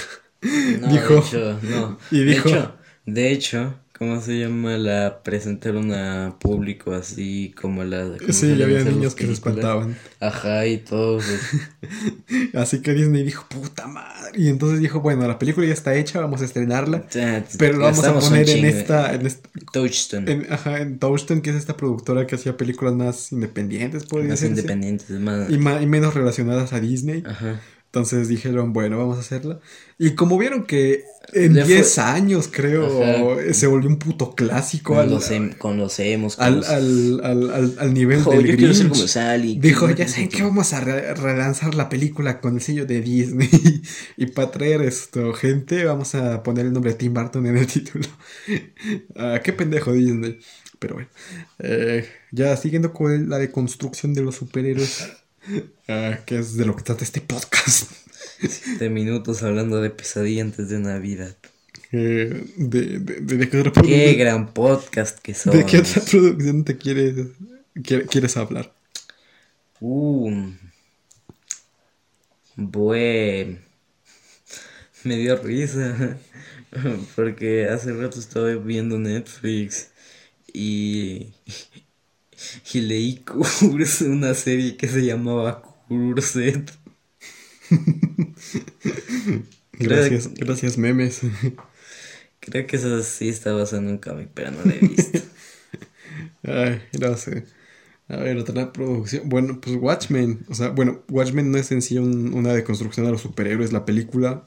[0.81, 1.99] No, Dijo- de hecho, no.
[2.11, 2.75] y dijo- De hecho,
[3.07, 4.77] de hecho, ¿cómo se llama?
[4.79, 8.05] La presentaron a público así como la.
[8.19, 9.97] como Sí, ya había niños que se espantaban.
[10.21, 11.25] Ajá, y todos.
[11.25, 14.33] pues, Así que Disney dijo, puta madre.
[14.41, 17.05] Y entonces dijo, bueno, la película ya está hecha, vamos a estrenarla.
[17.11, 20.31] ya, Pero lo vamos a poner en esta, en esta, Touchstone.
[20.31, 24.41] en, ajá, en Touchstone, que es esta productora que hacía películas más independientes, podría más
[24.41, 24.61] decirse.
[24.61, 25.51] independientes, más.
[25.51, 27.23] Y, ma- y menos relacionadas a Disney.
[27.27, 27.61] Ajá.
[27.89, 29.61] Entonces dijeron, bueno, vamos a hacerla.
[29.99, 33.55] Y como vieron que en Le fue- 10 años, creo, Ajá.
[33.55, 36.37] se volvió un puto clásico Con al, los, em- con los emos.
[36.37, 38.93] Con al, los- al, al, al, nivel Oh, del yo quiero ser Grinch.
[38.99, 39.59] como Sally.
[39.59, 43.49] Dijo, ya saben que vamos a re- relanzar la película con el sello de Disney.
[44.19, 47.67] y para traer esto, gente, vamos a poner el nombre de Tim Burton en el
[47.73, 48.05] título.
[49.17, 50.39] Ah, qué pendejo Disney.
[50.79, 51.09] Pero bueno.
[51.59, 55.09] Eh, ya siguiendo con la deconstrucción de los superhéroes.
[55.89, 57.91] ah, que es de lo que trata este podcast.
[58.41, 61.37] Siete minutos hablando de pesadilla antes de Navidad.
[61.91, 65.57] Eh, de, de, de, de qué otra Qué gran podcast que son.
[65.57, 67.15] ¿De qué otra producción te quieres,
[67.77, 68.73] quie- quieres hablar?
[69.81, 70.51] Uh,
[72.57, 73.61] buen.
[75.05, 76.19] Me dio risa.
[77.17, 79.91] Porque hace rato estaba viendo Netflix
[80.53, 81.33] y.
[82.75, 86.71] Y leí Curse, una serie que se llamaba Curset.
[89.73, 91.21] Gracias, gracias memes.
[92.41, 95.19] Creo que esa sí está basada en un cómic, pero no la he visto.
[96.43, 97.45] Ay, no sé.
[98.09, 99.29] A ver, otra producción.
[99.29, 100.45] Bueno, pues Watchmen.
[100.49, 103.85] O sea, bueno, Watchmen no es en sí un- una deconstrucción de los superhéroes, la
[103.87, 104.45] película.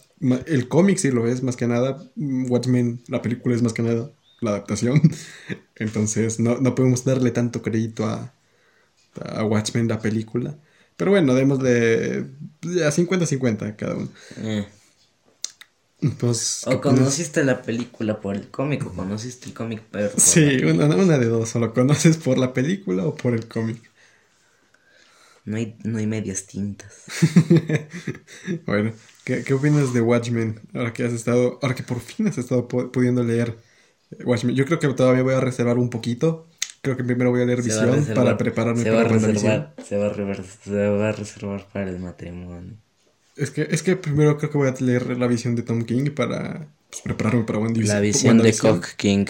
[0.47, 1.97] El cómic sí lo es, más que nada.
[2.17, 4.11] Watchmen, la película es más que nada
[4.41, 5.01] la adaptación.
[5.75, 8.33] Entonces, no, no podemos darle tanto crédito a,
[9.15, 10.59] a Watchmen, la película.
[10.97, 12.27] Pero bueno, démosle
[12.61, 14.09] ya 50-50 cada uno.
[14.37, 14.65] Eh.
[16.19, 20.09] Pues, ¿qué O conociste la película por el cómic, o conociste el cómic por la
[20.15, 21.55] Sí, una, una de dos.
[21.55, 23.91] O lo conoces por la película o por el cómic.
[25.45, 27.05] No hay, no hay medias tintas.
[28.65, 30.59] Bueno, ¿qué, qué opinas de Watchmen?
[30.73, 33.57] Ahora que has estado, ahora que por fin has estado pu- pudiendo leer
[34.25, 34.55] Watchmen.
[34.55, 36.47] Yo creo que todavía voy a reservar un poquito.
[36.81, 39.33] Creo que primero voy a leer Se a Visión reservar- para prepararme para a WandaVision.
[39.33, 42.73] reservar, se va a rever- se va a reservar para el matrimonio.
[43.37, 46.11] Es que, es que primero creo que voy a leer la visión de Tom King
[46.11, 47.95] para pues, prepararme para WandaVision.
[47.95, 48.53] La visión de.
[48.57, 49.25] Cock King.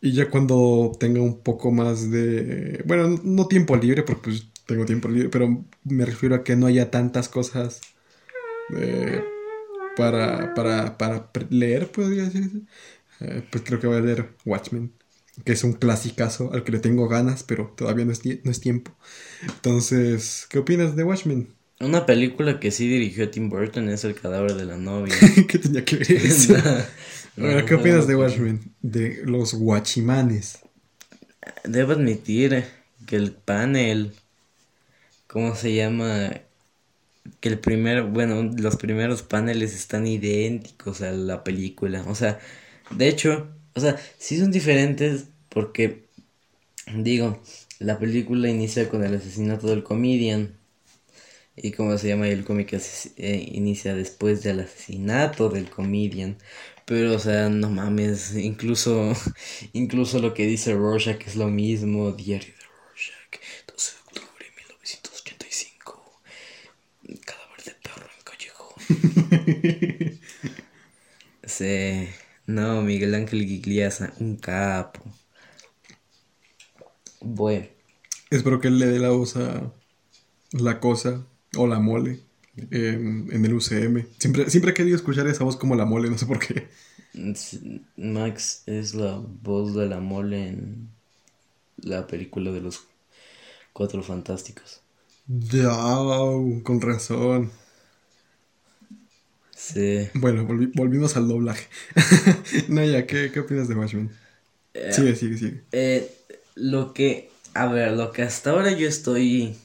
[0.00, 2.82] Y ya cuando tenga un poco más de...
[2.86, 6.66] Bueno, no- tiempo libre, porque pues tengo tiempo libre, pero me refiero a que no
[6.66, 7.80] haya tantas cosas
[8.76, 9.22] eh,
[9.96, 12.58] para, para, para leer, podría decirse.
[13.24, 14.94] Eh, pues creo que voy a leer Watchmen,
[15.44, 18.60] que es un clasicazo al que le tengo ganas, pero todavía no es, no es
[18.60, 18.96] tiempo.
[19.42, 21.54] Entonces, ¿qué opinas de Watchmen?
[21.78, 25.30] Una película que sí dirigió Tim Burton es El cadáver de la novia.
[25.48, 26.54] ¿Qué tenía que ver eso?
[27.36, 28.16] No, Bueno, ¿qué opinas de.
[28.16, 28.74] Watchmen?
[28.80, 30.58] De los guachimanes.
[31.64, 32.64] Debo admitir
[33.06, 34.14] que el panel,
[35.26, 36.30] ¿cómo se llama?
[37.40, 42.04] Que el primer, bueno, los primeros paneles están idénticos a la película.
[42.06, 42.38] O sea,
[42.90, 46.04] De hecho, o sea, sí son diferentes porque,
[46.94, 47.42] digo,
[47.78, 50.56] la película inicia con el asesinato del comedian.
[51.56, 52.72] Y como se llama el cómic
[53.16, 56.36] eh, inicia después del asesinato del comedian.
[56.84, 59.12] Pero, o sea, no mames, incluso,
[59.72, 62.12] incluso lo que dice Rorschach es lo mismo.
[62.12, 66.20] Diario de Rorschach, 12 de octubre de 1985.
[67.24, 70.20] Cadáver de perro en callejón.
[71.44, 72.08] sí,
[72.46, 75.00] no, Miguel Ángel Gigliasa, un capo.
[77.20, 77.66] Bueno.
[78.30, 79.72] Espero que él le dé la voz a
[80.52, 81.24] la cosa
[81.56, 82.20] o la mole
[82.56, 84.06] en, en el UCM.
[84.18, 86.68] Siempre, siempre he querido escuchar esa voz como la mole, no sé por qué.
[87.96, 90.90] Max es la voz de la mole en
[91.76, 92.84] la película de los
[93.72, 94.82] Cuatro Fantásticos.
[95.26, 95.74] Ya,
[96.62, 97.50] con razón.
[99.64, 100.10] Sí.
[100.12, 101.66] Bueno, volvimos al doblaje.
[102.68, 104.10] Naya, ¿qué, ¿qué opinas de Watchmen?
[104.74, 105.62] Eh, sigue, sigue, sigue.
[105.72, 106.12] Eh,
[106.54, 109.56] lo que, a ver, lo que hasta ahora yo estoy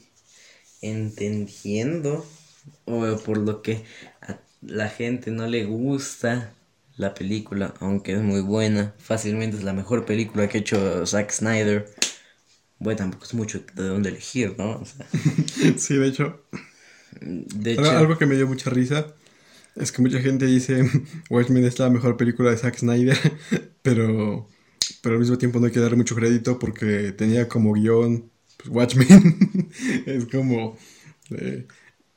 [0.80, 2.24] entendiendo,
[2.86, 3.84] o por lo que
[4.22, 6.54] a la gente no le gusta
[6.96, 11.30] la película, aunque es muy buena, fácilmente es la mejor película que ha hecho Zack
[11.30, 11.86] Snyder.
[12.78, 14.82] Bueno, tampoco es mucho de dónde elegir, ¿no?
[15.76, 16.42] sí, de hecho.
[17.20, 17.90] De hecho.
[17.90, 19.14] Algo que me dio mucha risa
[19.80, 20.84] es que mucha gente dice
[21.30, 23.16] Watchmen es la mejor película de Zack Snyder,
[23.82, 24.48] pero,
[25.02, 28.68] pero al mismo tiempo no hay que darle mucho crédito porque tenía como guion pues,
[28.68, 29.70] Watchmen.
[30.06, 30.76] es como...
[31.30, 31.66] Eh,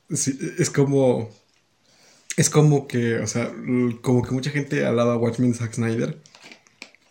[0.10, 1.30] es como...
[2.36, 3.54] Es como que, o sea,
[4.02, 6.20] como que mucha gente alaba Watchmen de Zack Snyder,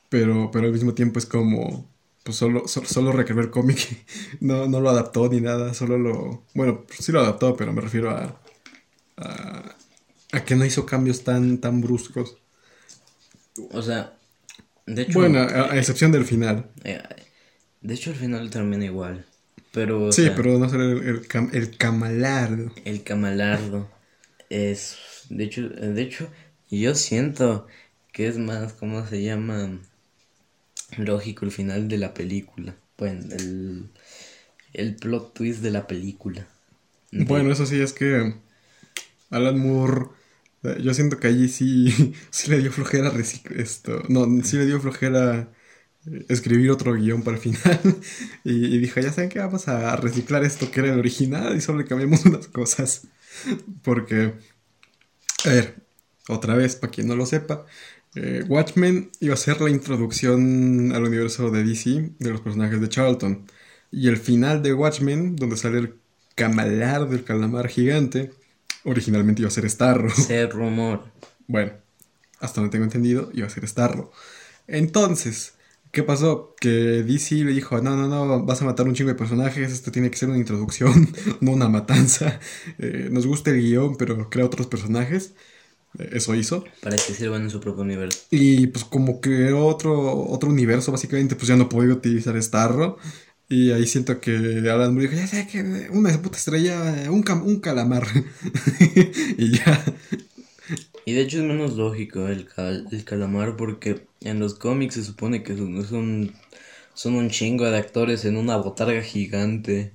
[0.08, 1.88] pero, pero al mismo tiempo es como,
[2.24, 4.04] pues solo, solo, el cómic,
[4.40, 8.10] no, no lo adaptó ni nada, solo lo, bueno, sí lo adaptó, pero me refiero
[8.10, 8.36] a
[10.40, 12.38] que no hizo cambios tan, tan bruscos.
[13.70, 14.14] O sea,
[14.86, 15.18] de hecho.
[15.18, 16.70] Bueno, a, excepción del final.
[16.84, 17.00] Eh,
[17.82, 19.26] de hecho, el final termina igual.
[19.72, 20.10] Pero.
[20.12, 22.72] Sí, pero no será el, el, camalardo.
[22.84, 23.90] El camalardo.
[24.48, 24.96] Es.
[25.28, 26.28] De hecho, de hecho,
[26.70, 27.66] yo siento
[28.12, 29.78] que es más, ¿cómo se llama?
[30.96, 32.74] Lógico el final de la película.
[32.98, 33.88] Bueno, el,
[34.72, 36.46] el plot twist de la película.
[37.10, 38.34] Bueno, eso sí, es que
[39.30, 40.06] Alan Moore
[40.62, 43.12] yo siento que allí sí, sí le dio flojera
[43.56, 44.02] esto.
[44.08, 45.52] No, sí le dio flojera
[46.06, 47.80] eh, escribir otro guion para el final.
[48.44, 51.78] y, dijo, ya saben que vamos a reciclar esto que era el original y solo
[51.78, 53.08] le cambiamos unas cosas.
[53.82, 54.34] Porque,
[55.44, 55.76] a ver,
[56.28, 57.66] otra vez, para quien no lo sepa,
[58.14, 62.88] eh, Watchmen iba a ser la introducción al universo de DC de los personajes de
[62.88, 63.46] Charlton.
[63.90, 65.94] Y el final de Watchmen, donde sale el
[66.34, 68.32] camalar del calamar gigante,
[68.84, 70.10] originalmente iba a ser Starro.
[70.14, 71.04] Ser rumor.
[71.46, 71.72] Bueno,
[72.40, 74.12] hasta donde tengo entendido, iba a ser Starro.
[74.66, 75.54] Entonces,
[75.90, 76.54] ¿qué pasó?
[76.60, 79.90] Que DC le dijo, no, no, no, vas a matar un chingo de personajes, esto
[79.92, 82.40] tiene que ser una introducción, no una matanza.
[82.78, 85.34] Eh, nos gusta el guion, pero crea otros personajes.
[85.98, 86.64] Eh, eso hizo.
[86.80, 88.20] Para que sirvan en su propio universo.
[88.30, 92.98] Y pues como creó otro, otro universo, básicamente, pues ya no podía utilizar Starro.
[93.48, 94.32] Y ahí siento que
[94.70, 98.06] Alan Moore dijo, ya sé que una puta estrella, un, un calamar.
[99.38, 99.84] y ya.
[101.04, 102.48] Y de hecho es menos lógico el,
[102.90, 106.32] el calamar porque en los cómics se supone que son, son,
[106.94, 109.92] son un chingo de actores en una botarga gigante.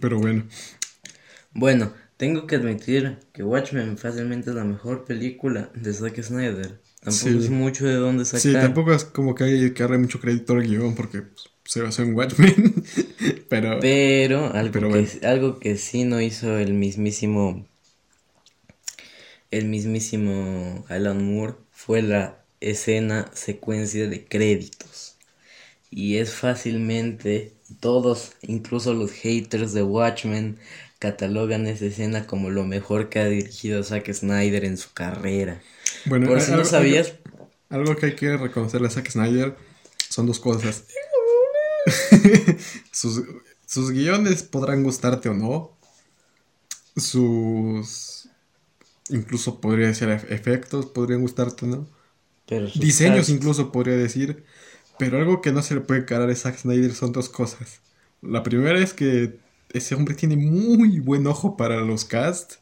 [0.00, 0.44] Pero bueno.
[1.52, 6.80] Bueno, tengo que admitir que Watchmen fácilmente es la mejor película de Zack Snyder.
[7.06, 8.40] Tampoco es mucho de dónde sacar.
[8.40, 11.80] Sí, tampoco es como que hay que darle mucho crédito al guion porque pues, se
[11.80, 12.84] basó en Watchmen.
[13.48, 13.78] pero.
[13.78, 17.64] Pero, algo, que, algo que sí no hizo el mismísimo.
[19.52, 25.14] El mismísimo Alan Moore fue la escena secuencia de créditos.
[25.88, 27.52] Y es fácilmente.
[27.78, 30.58] Todos, incluso los haters de Watchmen,
[30.98, 35.62] catalogan esa escena como lo mejor que ha dirigido Zack Snyder en su carrera.
[36.06, 37.14] Bueno, Por si no sabías.
[37.68, 39.56] Algo, que hay que reconocerle a Zack Snyder
[40.08, 40.84] son dos cosas.
[42.92, 43.22] sus,
[43.66, 45.76] sus guiones podrán gustarte o no.
[46.96, 48.28] Sus.
[49.10, 51.88] Incluso podría ser efectos, podrían gustarte o no.
[52.46, 54.44] Pero Diseños, incluso podría decir.
[54.98, 57.80] Pero algo que no se le puede encarar a Zack Snyder son dos cosas.
[58.22, 59.38] La primera es que
[59.72, 62.60] ese hombre tiene muy buen ojo para los casts.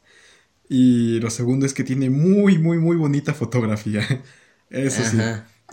[0.69, 4.01] Y lo segundo es que tiene muy, muy, muy bonita fotografía.
[4.69, 5.17] Eso sí,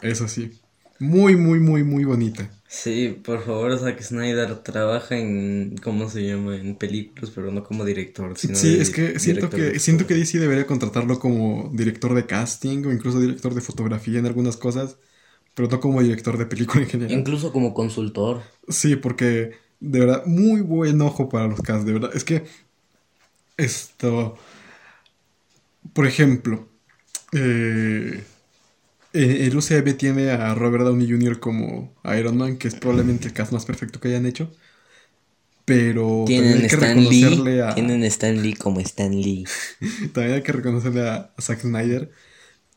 [0.02, 0.50] eso sí.
[0.98, 2.50] muy, muy, muy, muy bonita.
[2.68, 6.56] Sí, por favor, Zack Snyder trabaja en, ¿cómo se llama?
[6.56, 8.36] En películas, pero no como director.
[8.38, 10.14] Sino Sí, de- es que siento de que siento que.
[10.14, 14.96] DC debería contratarlo como director de casting o incluso director de fotografía en algunas cosas,
[15.54, 17.18] pero no como director de película en general.
[17.18, 18.42] Incluso como consultor.
[18.68, 22.10] Sí, porque de verdad, muy buen ojo para los cast, de verdad.
[22.14, 22.44] Es que
[23.56, 24.36] esto,
[25.92, 26.68] por ejemplo,
[27.32, 28.24] eh,
[29.12, 31.40] eh, el UCM tiene a Robert Downey Jr.
[31.40, 34.52] como Iron Man, que es probablemente el cast más perfecto que hayan hecho.
[35.64, 37.62] Pero también Tienen hay que Stan reconocerle Lee.
[37.62, 39.44] a, Tienen Stan Lee como Stan Lee.
[40.12, 42.10] también hay que reconocerle a, a Zack Snyder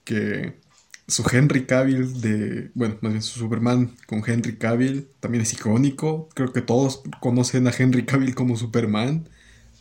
[0.03, 0.62] que
[1.08, 6.30] su Henry Cavill de, bueno, más bien su Superman con Henry Cavill también es icónico.
[6.36, 9.30] Creo que todos conocen a Henry Cavill como Superman.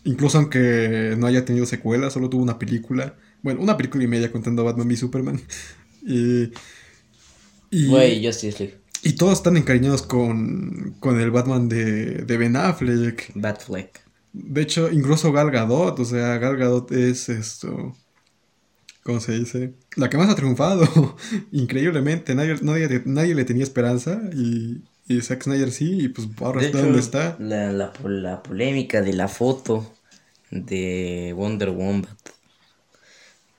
[0.04, 3.16] Incluso aunque no haya tenido secuela, solo tuvo una película.
[3.42, 5.40] Bueno, una película y media contando Batman v Superman.
[6.06, 6.52] Y,
[7.70, 8.80] y, Güey, Justice League.
[9.02, 13.32] y todos están encariñados con, con el Batman de, de Ben Affleck.
[13.34, 14.02] Batfleck.
[14.32, 17.96] De hecho, incluso Gal Gadot, o sea, Gal Gadot es esto.
[19.02, 19.74] ¿Cómo se dice?
[19.96, 21.16] La que más ha triunfado.
[21.52, 22.34] Increíblemente.
[22.34, 24.22] Nadie, nadie, nadie le tenía esperanza.
[24.34, 26.04] Y, y Zack Snyder sí.
[26.04, 27.38] Y pues ahora De está hecho, donde está.
[27.38, 29.92] La, la, la polémica de la foto
[30.50, 32.06] de Wonder Woman.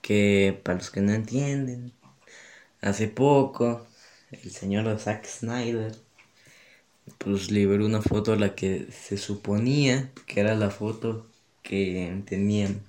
[0.01, 1.91] Que para los que no entienden,
[2.81, 3.87] hace poco
[4.31, 5.95] el señor Zack Snyder
[7.17, 11.27] pues liberó una foto a la que se suponía que era la foto
[11.63, 12.81] que tenían.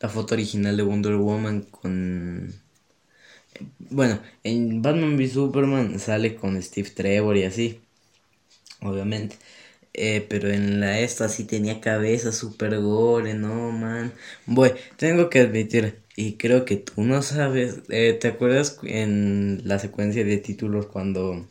[0.00, 2.52] La foto original de Wonder Woman con...
[3.78, 7.80] Bueno, en Batman v Superman sale con Steve Trevor y así
[8.80, 9.36] obviamente.
[9.92, 14.12] Eh, pero en la esta sí tenía cabeza super gore, no man.
[14.46, 19.78] Bueno, tengo que admitir, y creo que tú no sabes, eh, ¿te acuerdas en la
[19.80, 21.44] secuencia de títulos cuando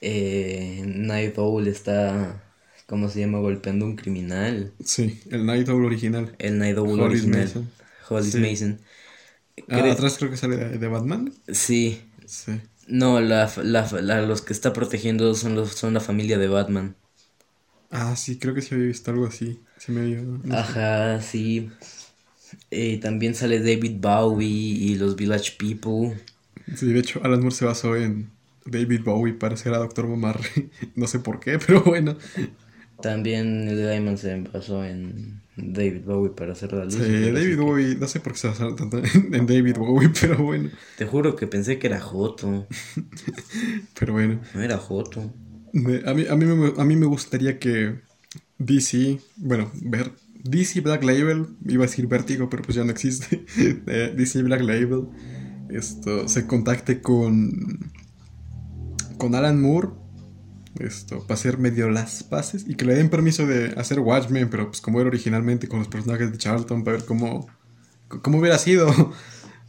[0.00, 2.42] eh, Night Owl está,
[2.86, 3.38] ¿cómo se llama?
[3.38, 4.72] Golpeando a un criminal.
[4.84, 6.34] Sí, el Night Owl original.
[6.38, 7.40] El Night Owl Hollis original.
[7.42, 7.70] Mason.
[8.08, 8.38] Hollis Sí.
[8.38, 8.78] Mason.
[9.68, 11.32] Ah, atrás creo que sale de, de Batman.
[11.52, 12.02] Sí.
[12.26, 12.60] Sí.
[12.88, 16.96] No, la, la, la- los que está protegiendo son, los, son la familia de Batman.
[17.90, 19.66] Ah, sí, creo que sí había visto algo así.
[19.76, 20.22] Sí me había.
[20.22, 20.78] no sé.
[20.88, 21.70] Ajá, sí.
[22.70, 26.18] Eh, también sale David Bowie y los Village People.
[26.74, 28.30] Sí, de hecho, Alan Moore se basó en
[28.64, 30.70] David Bowie para hacer a Doctor Mamarre.
[30.94, 32.16] no sé por qué, pero bueno.
[33.00, 36.94] También el Diamond se basó en David Bowie para hacer la luz.
[36.94, 40.38] Sí, David que- Bowie, no sé por qué se basaron tanto en, David Bowie, pero
[40.38, 40.70] bueno.
[40.96, 42.66] Te juro que pensé que era Joto.
[43.98, 44.40] Pero bueno.
[44.54, 45.32] No era Joto.
[45.74, 48.00] A mí, a, mí me, a mí me gustaría que
[48.58, 50.12] DC, bueno, ver
[50.44, 53.44] DC Black Label, iba a decir Vértigo, pero pues ya no existe.
[53.58, 55.08] eh, DC Black Label,
[55.70, 57.90] esto, se contacte con,
[59.18, 59.88] con Alan Moore,
[60.86, 64.68] esto, para hacer medio las paces y que le den permiso de hacer Watchmen, pero
[64.68, 67.48] pues como era originalmente con los personajes de Charlton, para ver cómo,
[68.22, 69.14] cómo hubiera sido.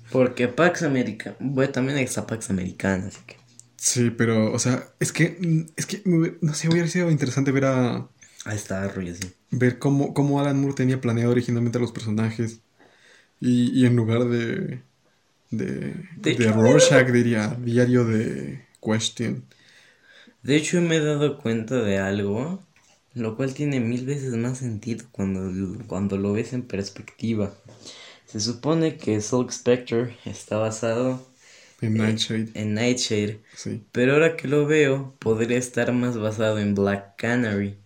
[0.09, 1.35] Porque Pax Americana.
[1.39, 3.37] Bueno, también está Pax Americana, así que.
[3.77, 7.65] Sí, pero, o sea, es que, mm, es que, no sé, hubiera sido interesante ver
[7.65, 8.09] a,
[8.45, 9.33] Ahí está Arroyo, sí.
[9.51, 12.61] ver cómo, cómo Alan Moore tenía planeado originalmente a los personajes.
[13.39, 14.83] Y, y en lugar de.
[15.51, 16.09] de.
[16.15, 19.45] De de Rorschach diría diario de Question.
[20.49, 22.59] De hecho, me he dado cuenta de algo,
[23.13, 27.53] lo cual tiene mil veces más sentido cuando, cuando lo ves en perspectiva.
[28.25, 31.23] Se supone que Silk Spectre está basado
[31.81, 32.49] En Nightshade.
[32.55, 33.83] en Nightshade, Sí.
[33.91, 37.77] pero ahora que lo veo, podría estar más basado en Black Canary.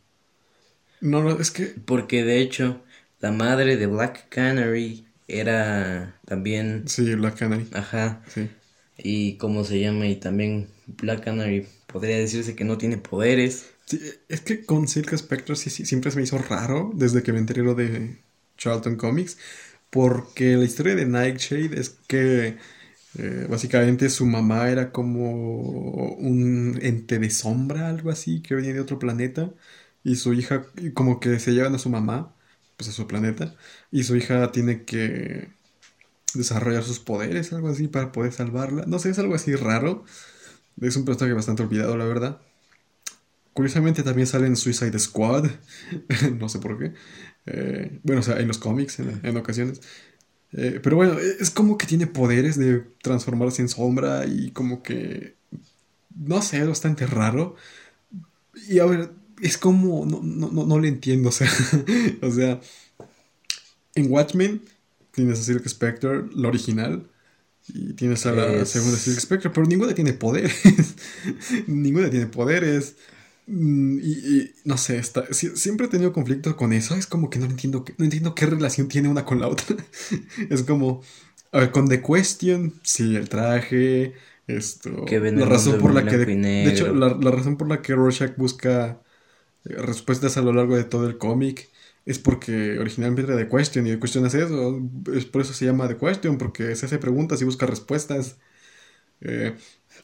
[1.02, 1.66] No, no, es que.
[1.66, 2.82] Porque de hecho,
[3.20, 6.88] la madre de Black Canary era también...
[6.88, 7.68] Sí, Black Canary.
[7.74, 8.22] Ajá.
[8.34, 8.50] Sí.
[8.98, 13.68] Y cómo se llama, y también Black Canary podría decirse que no tiene poderes.
[13.86, 17.34] Sí, es que con Silk Spectre sí, sí, siempre se me hizo raro desde que
[17.34, 18.24] me enteré de
[18.58, 19.38] Charlton Comics.
[19.90, 22.58] Porque la historia de Nightshade es que
[23.18, 25.32] eh, básicamente su mamá era como
[26.16, 29.54] un ente de sombra, algo así, que venía de otro planeta.
[30.04, 30.66] Y su hija,
[30.96, 32.36] como que se llevan a su mamá,
[32.78, 33.56] pues a su planeta.
[33.92, 35.50] Y su hija tiene que
[36.34, 38.86] desarrollar sus poderes, algo así, para poder salvarla.
[38.88, 40.06] No sé, es algo así raro.
[40.82, 42.42] Es un personaje bastante olvidado, la verdad.
[43.54, 45.50] Curiosamente también sale en Suicide Squad.
[46.40, 46.94] no sé por qué.
[47.46, 49.82] Eh, bueno, o sea, en los cómics en, en ocasiones.
[50.54, 55.36] Eh, pero bueno, es como que tiene poderes de transformarse en sombra y como que...
[56.16, 57.56] No sé, es bastante raro.
[58.68, 59.12] Y a ver,
[59.42, 60.06] es como...
[60.06, 61.50] No, no, no, no le entiendo, o sea...
[62.22, 62.62] o sea...
[63.96, 64.62] En Watchmen
[65.12, 67.08] tienes a Silk Spectre, la original.
[67.68, 70.54] Y tienes a la Es- segunda Silk Spectre, pero ninguna tiene poderes.
[71.68, 72.98] ninguna tiene poderes.
[73.48, 76.96] Mm, Y, y, no sé, está, si- siempre he tenido conflictos con eso.
[76.96, 79.76] Es como que no entiendo, qué- no entiendo qué relación tiene una con la otra.
[80.50, 81.02] es como,
[81.52, 84.14] a ver, con The Question, sí, el traje,
[84.48, 87.96] esto, Que la razón por la que, de, hecho, la, la razón por la que
[87.96, 89.02] Rorschach busca
[89.66, 91.70] eh, respuestas a lo largo de todo el cómic
[92.06, 94.82] es porque originalmente era The Question y The Question es eso,
[95.14, 98.38] es por eso se llama The Question, porque se hace preguntas y busca respuestas.
[99.22, 99.56] Eh,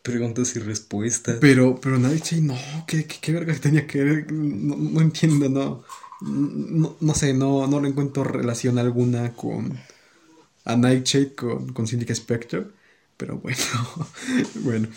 [0.04, 1.38] Preguntas y respuestas.
[1.42, 2.56] pero, pero Nightshade, no,
[2.88, 4.32] ¿qué, qué, qué verga tenía que ver?
[4.32, 5.84] No, no entiendo, no.
[6.22, 9.80] No, no sé, no, no le encuentro relación alguna con
[10.66, 12.68] a Nightshade con, con Syndicate Spectre.
[13.18, 13.58] Pero bueno,
[14.64, 14.88] bueno.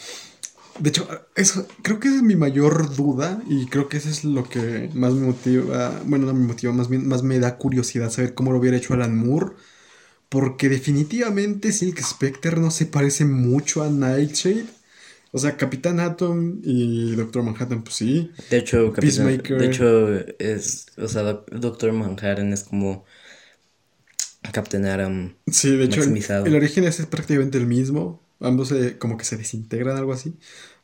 [0.78, 4.24] De hecho, eso creo que esa es mi mayor duda y creo que eso es
[4.24, 8.10] lo que más me motiva, bueno, no me motiva, más bien más me da curiosidad
[8.10, 9.52] saber cómo lo hubiera hecho Alan Moore.
[10.28, 14.64] Porque definitivamente Silk Spectre no se parece mucho a Nightshade.
[15.30, 18.30] O sea, Capitán Atom y Doctor Manhattan, pues sí.
[18.50, 19.58] De hecho, Capitán- Peacemaker.
[19.58, 23.04] de hecho, es, o sea, Doc- Doctor Manhattan es como
[24.52, 25.34] Captain Atom.
[25.50, 28.20] Sí, de hecho, el origen es prácticamente el mismo.
[28.42, 30.36] Ambos se- como que se desintegran, algo así.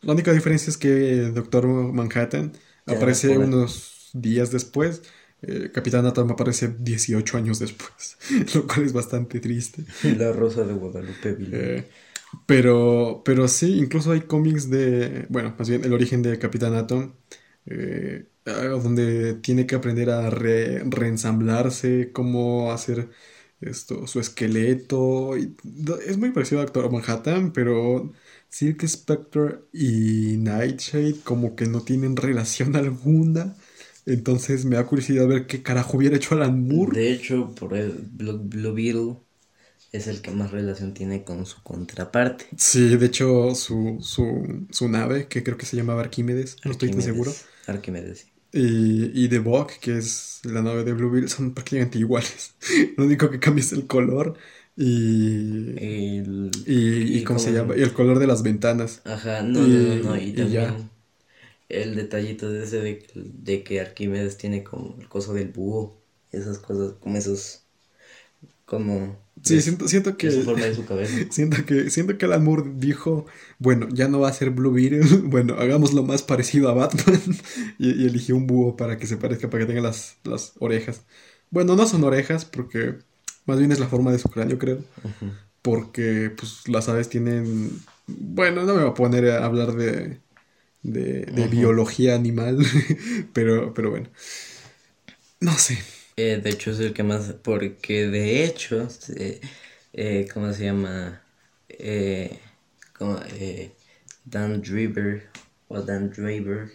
[0.02, 0.90] La única diferencia es que
[1.34, 2.52] Doctor Manhattan
[2.86, 5.02] Ya, aparece unos días después.
[5.42, 8.18] eh, Capitán Atom aparece 18 años después.
[8.54, 9.84] Lo cual es bastante triste.
[10.02, 11.36] La Rosa de Guadalupe.
[11.52, 11.88] Eh,
[12.46, 17.14] pero, pero sí, incluso hay cómics de, bueno, más bien el origen de Capitán Atom,
[17.66, 23.10] eh, donde tiene que aprender a re- reensamblarse, cómo hacer
[23.60, 25.36] esto, su esqueleto.
[25.36, 25.56] y
[26.06, 28.12] es muy parecido a Doctor Manhattan, pero
[28.48, 33.56] Silk Spectre y Nightshade como que no tienen relación alguna.
[34.06, 36.98] Entonces me da curiosidad ver qué carajo hubiera hecho Alan Moore.
[36.98, 39.16] De hecho, por el Blue, Blue Beetle
[39.92, 42.46] es el que más relación tiene con su contraparte.
[42.56, 46.90] Sí, de hecho, su, su, su nave, que creo que se llamaba Arquímedes, no estoy
[46.90, 47.32] tan seguro.
[47.66, 48.32] Arquímedes, sí.
[48.52, 52.54] Y, y The Bug, que es la nave de Blue Beetle, son prácticamente iguales.
[52.96, 54.36] Lo único que cambia es el color
[54.76, 55.76] y.
[55.76, 57.76] El- Y, y ¿cómo se llama?
[57.76, 59.02] Y el color de las ventanas.
[59.04, 60.76] Ajá, no, Y- no, no, no, y y también ya.
[61.68, 65.96] el detallito de ese de, que- de que Arquímedes tiene como el coso del búho,
[66.32, 67.64] esas cosas, como esos,
[68.66, 69.16] como...
[69.42, 70.28] Sí, siento, siento que.
[70.28, 71.20] esa forma de su cabeza.
[71.30, 73.26] Siento que, siento que Alan Moore dijo,
[73.58, 77.20] bueno, ya no va a ser Blue Beetle, bueno, hagámoslo más parecido a Batman.
[77.78, 81.04] y, y eligió un búho para que se parezca, para que tenga las, las orejas.
[81.50, 82.96] Bueno, no son orejas, porque
[83.46, 84.84] más bien es la forma de su cráneo, creo.
[85.62, 87.70] Porque, pues, las aves tienen...
[88.06, 90.20] Bueno, no me voy a poner a hablar de,
[90.82, 92.58] de, de biología animal,
[93.34, 94.10] pero, pero bueno.
[95.40, 95.78] No sé.
[96.16, 99.40] Eh, de hecho es el que más, porque de hecho, se-
[99.92, 101.22] eh, ¿cómo se llama?
[101.68, 102.40] Eh,
[102.98, 103.72] como, eh,
[104.24, 105.28] Dan Driver
[105.68, 106.70] o Dan Driver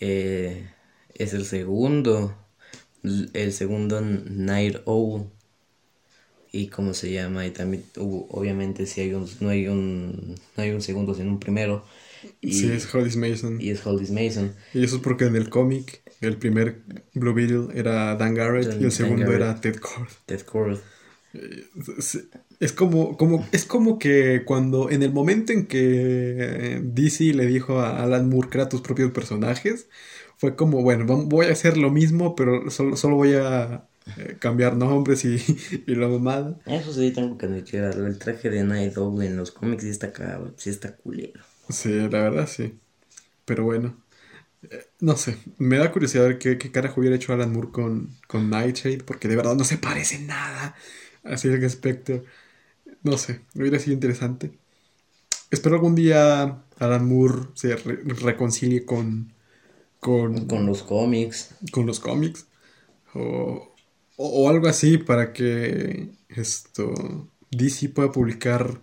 [0.00, 0.68] eh,
[1.14, 2.36] es el segundo,
[3.02, 5.26] el segundo Night Owl.
[6.52, 10.62] Y cómo se llama, y también hubo- obviamente si hay un, no hay un, no
[10.64, 11.84] hay un segundo, sino un primero.
[12.40, 13.60] Y, Sí, es Hollis Mason.
[13.60, 14.52] y es Hollis Mason.
[14.74, 16.82] Y eso es porque en el cómic el primer
[17.14, 19.40] Blue Beetle era Dan Garrett Dan- y el Dan segundo Garrett.
[19.42, 20.08] era Ted Kord.
[20.26, 20.78] Ted Kord.
[22.58, 27.80] Es- como, como, es como que cuando en el momento en que DC le dijo
[27.80, 29.88] a Alan Moore crea tus propios personajes,
[30.36, 33.86] fue como, bueno, voy a hacer lo mismo, pero solo, solo voy a
[34.18, 35.36] eh, cambiar nombres y,
[35.86, 36.58] y la mamada.
[36.66, 39.90] Eso sí, tengo que admitir, algo, el traje de Night Owl en los cómics sí
[39.90, 40.12] está
[40.56, 41.40] sí está culero.
[41.68, 42.78] Sí, la verdad sí.
[43.46, 43.96] Pero bueno,
[44.70, 48.10] eh, no sé, me da curiosidad ver qué, qué carajo hubiera hecho Alan Moore con,
[48.28, 50.76] con Nightshade, porque de verdad no se parece nada
[51.24, 52.24] a Silk Spectre.
[53.02, 54.58] No sé, hubiera sido interesante.
[55.50, 59.32] Espero algún día Alan Moore se re- reconcilie con,
[60.00, 61.54] con, Con los cómics.
[61.72, 62.46] con los cómics
[63.14, 63.74] o,
[64.16, 66.94] o, o algo así para que esto
[67.50, 68.82] DC pueda publicar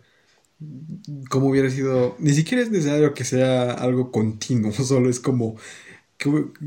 [1.29, 5.55] como hubiera sido ni siquiera es necesario que sea algo continuo solo es como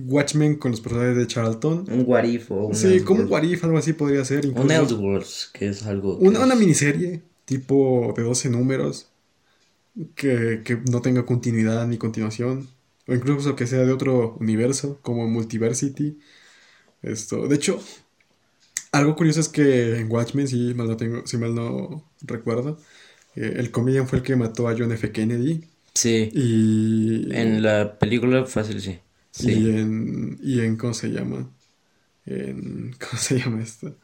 [0.06, 3.30] Watchmen con los personajes de Charlton Un What If o un sí como un Elseworlds.
[3.30, 6.18] What If algo así podría ser Un incluso Elseworlds, que es algo.
[6.18, 9.08] que una, una miniserie tipo de 12 números
[10.14, 12.68] que, que no tenga continuidad ni continuación.
[13.08, 16.18] O incluso que sea de otro universo, como Multiversity.
[17.02, 17.48] Esto.
[17.48, 17.80] De hecho,
[18.92, 22.78] algo curioso es que en Watchmen, si mal no, tengo, si mal no recuerdo,
[23.34, 25.10] eh, el comedian fue el que mató a John F.
[25.10, 25.64] Kennedy.
[25.94, 26.30] Sí.
[26.32, 27.34] Y.
[27.34, 28.98] En la película fácil, sí.
[29.30, 29.52] Sí.
[29.52, 30.38] Y en.
[30.42, 30.76] Y en.
[30.76, 31.50] ¿Cómo se llama?
[32.26, 32.94] En.
[33.00, 33.96] ¿Cómo se llama esto?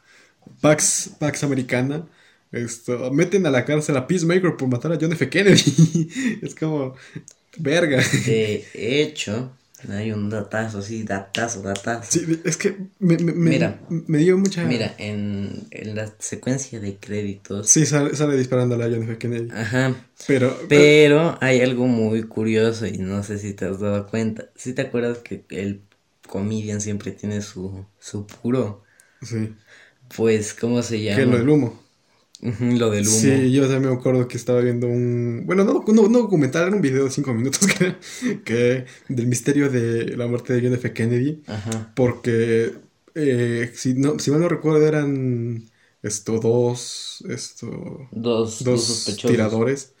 [0.61, 2.07] Pax, Pax Americana.
[2.51, 5.29] Esto, meten a la cárcel a Peacemaker por matar a John F.
[5.29, 6.39] Kennedy.
[6.41, 6.95] es como,
[7.57, 8.01] verga.
[8.25, 9.51] De hecho,
[9.89, 12.11] hay un datazo, sí, datazo, datazo.
[12.11, 13.79] Sí, es que me, me, Mira.
[13.89, 14.65] me dio mucha...
[14.65, 17.67] Mira, en, en la secuencia de créditos.
[17.69, 19.17] Sí, sale, sale disparándole a John F.
[19.17, 19.49] Kennedy.
[19.51, 19.95] Ajá.
[20.25, 24.49] Pero, Pero hay algo muy curioso y no sé si te has dado cuenta.
[24.55, 25.81] Si te acuerdas que el
[26.27, 28.83] comedian siempre tiene su, su puro?
[29.21, 29.55] sí,
[30.15, 31.17] Pues, ¿cómo se llama?
[31.17, 31.86] que lo del humo.
[32.41, 33.17] Lo del humo.
[33.19, 35.43] Sí, yo también me acuerdo que estaba viendo un...
[35.45, 37.95] Bueno, no, no, no documental, era un video de 5 minutos que,
[38.43, 40.93] que del misterio de la muerte de John F.
[40.93, 41.43] Kennedy.
[41.47, 41.91] Ajá.
[41.95, 42.73] Porque,
[43.15, 45.65] eh, si, no, si mal no recuerdo, eran
[46.03, 47.67] esto, dos, esto,
[48.11, 49.31] Dos, dos dos sospechosos.
[49.31, 49.95] tiradores.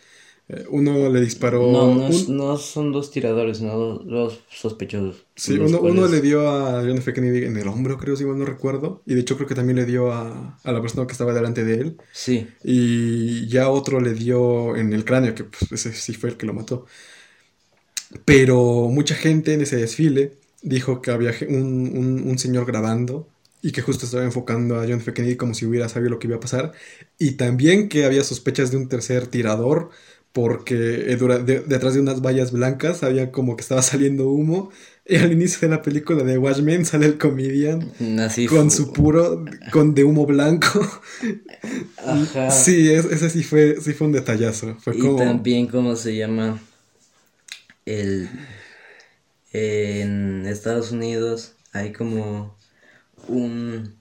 [0.49, 1.61] Eh, uno le disparó...
[1.67, 5.25] No, no, un- no son dos tiradores, sino dos, sospechosos.
[5.35, 7.13] Sí, uno, uno le dio a John F.
[7.13, 9.03] Kennedy en el hombro, creo, si mal no recuerdo.
[9.05, 11.63] Y de hecho creo que también le dio a, a la persona que estaba delante
[11.63, 11.97] de él.
[12.11, 16.37] Sí, Y ya otro le dio en el cráneo, que pues, ese sí fue el
[16.37, 16.85] que lo mató.
[18.25, 23.27] Pero mucha gente en ese desfile dijo que había un, un- un señor grabando
[23.61, 25.13] y que justo estaba enfocando a John F.
[25.13, 26.73] Kennedy como si hubiera sabido lo que iba a pasar.
[27.17, 29.89] Y también que había sospechas de un tercer tirador
[30.33, 30.75] porque
[31.13, 34.71] eh, de- detrás de unas vallas blancas había como que estaba saliendo humo.
[35.05, 39.45] Y al inicio de la película de Watchmen sale el comedian así con su puro,
[39.71, 40.67] con de humo blanco.
[41.97, 42.51] Ajá.
[42.51, 44.75] Sí, es- ese sí fue, sí fue un detallazo.
[44.79, 45.17] Fue Y como.
[45.17, 46.59] también, ¿cómo se llama?
[47.85, 48.29] El.
[49.51, 52.55] En Estados Unidos hay como
[53.27, 53.99] un.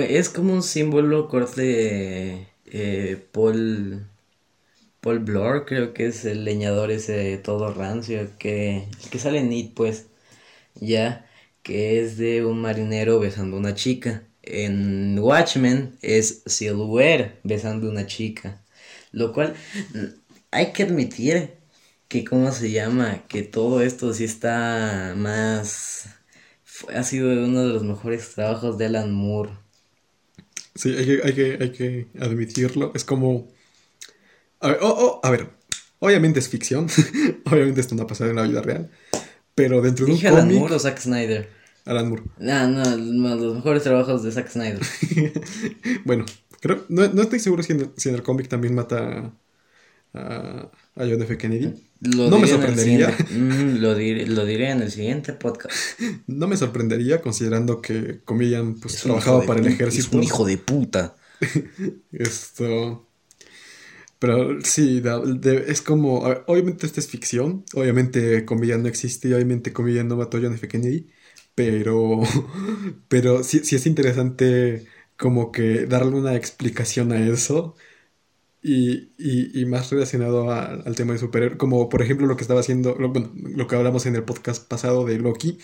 [0.00, 4.06] Es como un símbolo corte eh, Paul.
[5.04, 9.74] Paul Blore, creo que es el leñador ese todo rancio que, que sale en It,
[9.74, 10.06] pues.
[10.76, 11.26] Ya,
[11.62, 14.22] que es de un marinero besando una chica.
[14.42, 18.62] En Watchmen es Silver besando una chica.
[19.12, 19.54] Lo cual
[20.50, 21.50] hay que admitir
[22.08, 23.24] que, ¿cómo se llama?
[23.28, 26.08] Que todo esto sí está más...
[26.94, 29.50] ha sido uno de los mejores trabajos de Alan Moore.
[30.74, 32.92] Sí, hay que, hay que, hay que admitirlo.
[32.94, 33.53] Es como.
[34.64, 35.50] A ver, oh, oh, a ver,
[35.98, 36.86] obviamente es ficción.
[37.44, 38.90] obviamente esto no ha pasado en la vida real.
[39.54, 40.58] Pero dentro de un ¿Dije Alan cómic.
[40.58, 41.48] Moore o Zack Snyder?
[41.84, 42.22] Alan Moore.
[42.38, 44.80] No, no, no, los mejores trabajos de Zack Snyder.
[46.04, 46.24] Bueno,
[46.60, 49.32] creo, no, no estoy seguro si en, el- si en el cómic también mata
[50.14, 51.36] a, a John F.
[51.38, 51.74] Kennedy.
[52.00, 53.14] Lo No me sorprendería.
[53.30, 55.74] Mm, lo, diré, lo diré en el siguiente podcast.
[56.26, 60.08] No me sorprendería considerando que Comedian pues, Es trabajaba para el ejército.
[60.08, 61.16] Es un hijo de puta.
[62.12, 63.06] Esto.
[64.18, 65.02] Pero sí,
[65.66, 66.18] es como.
[66.46, 67.64] obviamente esta es ficción.
[67.74, 69.34] Obviamente Comedian no existe.
[69.34, 70.68] Obviamente Comedian no mató a John F.
[70.68, 71.10] Kennedy.
[71.54, 72.20] Pero.
[73.08, 74.86] Pero sí, sí es interesante
[75.16, 77.76] como que darle una explicación a eso.
[78.62, 81.58] Y, y, y más relacionado a- al tema de superhéroe.
[81.58, 82.94] Como por ejemplo lo que estaba haciendo.
[82.98, 85.58] Lo, bueno, lo que hablamos en el podcast pasado de Loki.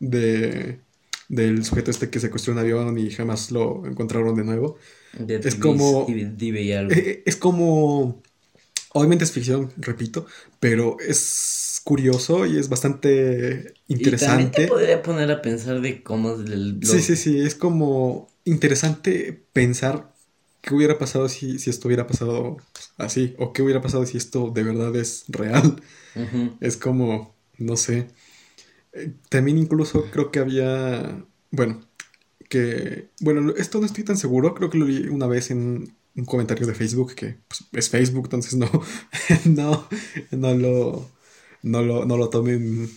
[0.00, 0.80] De.
[1.28, 4.78] Del sujeto este que secuestró un avión y jamás lo encontraron de nuevo.
[5.48, 6.06] Es como-
[6.72, 6.92] algo.
[6.94, 8.22] Eh, Es como.
[8.94, 10.26] Obviamente es ficción, repito,
[10.60, 14.66] pero es curioso y es bastante Y también te interesante.
[14.66, 19.44] podría poner a pensar de cómo es el- Sí, los- sí, sí, es como interesante
[19.52, 20.14] pensar
[20.62, 22.56] qué hubiera pasado si, si esto hubiera pasado
[22.96, 25.80] así, o qué hubiera pasado si esto de verdad es real.
[26.60, 28.08] Es como, no sé.
[28.94, 31.86] Eh, También incluso creo que había, bueno,
[32.48, 36.24] que, bueno, esto no estoy tan seguro, creo que lo leí una vez en un
[36.24, 38.70] comentario de Facebook, que pues, es Facebook, entonces no,
[39.44, 39.88] no,
[40.32, 41.10] no lo,
[41.62, 42.90] no lo, no lo tomen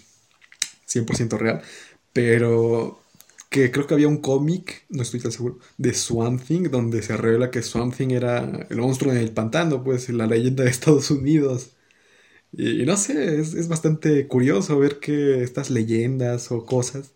[0.87, 1.61] 100% real,
[2.13, 3.01] pero
[3.49, 7.17] que creo que había un cómic, no estoy tan seguro, de Swamp Thing, donde se
[7.17, 11.11] revela que Swamp Thing era el monstruo en el pantano, pues la leyenda de Estados
[11.11, 11.71] Unidos.
[12.53, 17.13] Y, y no sé, es, es bastante curioso ver que estas leyendas o cosas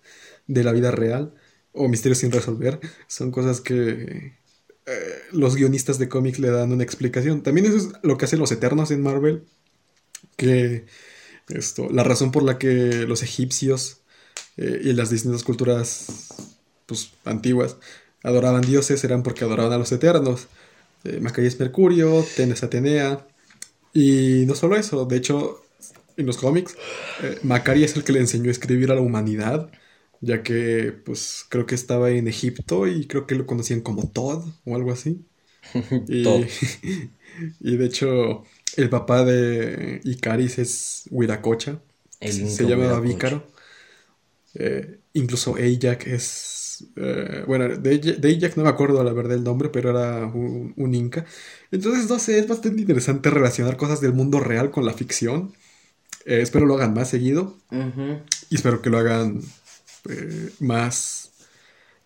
[0.47, 1.33] de la vida real
[1.75, 4.33] o misterios sin resolver son cosas que
[4.85, 7.43] eh, los guionistas de cómics le dan una explicación.
[7.43, 9.43] También eso es lo que hacen los Eternos en Marvel,
[10.37, 10.85] que
[11.49, 14.01] esto, la razón por la que los egipcios
[14.57, 16.07] eh, y las distintas culturas
[16.85, 17.77] pues, antiguas
[18.23, 20.47] adoraban dioses eran porque adoraban a los Eternos.
[21.03, 23.27] Eh, Macari es Mercurio, Tenes Atenea.
[23.93, 25.63] Y no solo eso, de hecho,
[26.17, 26.75] en los cómics,
[27.21, 29.69] eh, Macari es el que le enseñó a escribir a la humanidad,
[30.25, 34.45] ya que, pues, creo que estaba en Egipto y creo que lo conocían como Todd
[34.65, 35.25] o algo así.
[36.07, 36.45] Y, Todd.
[37.59, 38.43] y de hecho,
[38.77, 41.79] el papá de Icaris es Huiracocha,
[42.19, 42.99] se llamaba.
[42.99, 43.47] Vícaro.
[44.55, 46.55] Eh, incluso Ajax es
[46.95, 50.93] eh, bueno, de, de no me acuerdo la verdad el nombre, pero era un, un,
[50.93, 51.25] inca.
[51.71, 55.53] Entonces, no sé, es bastante interesante relacionar cosas del mundo real con la ficción.
[56.25, 57.55] Eh, espero lo hagan más seguido.
[58.49, 59.41] Y espero que lo hagan
[60.09, 61.31] eh, más,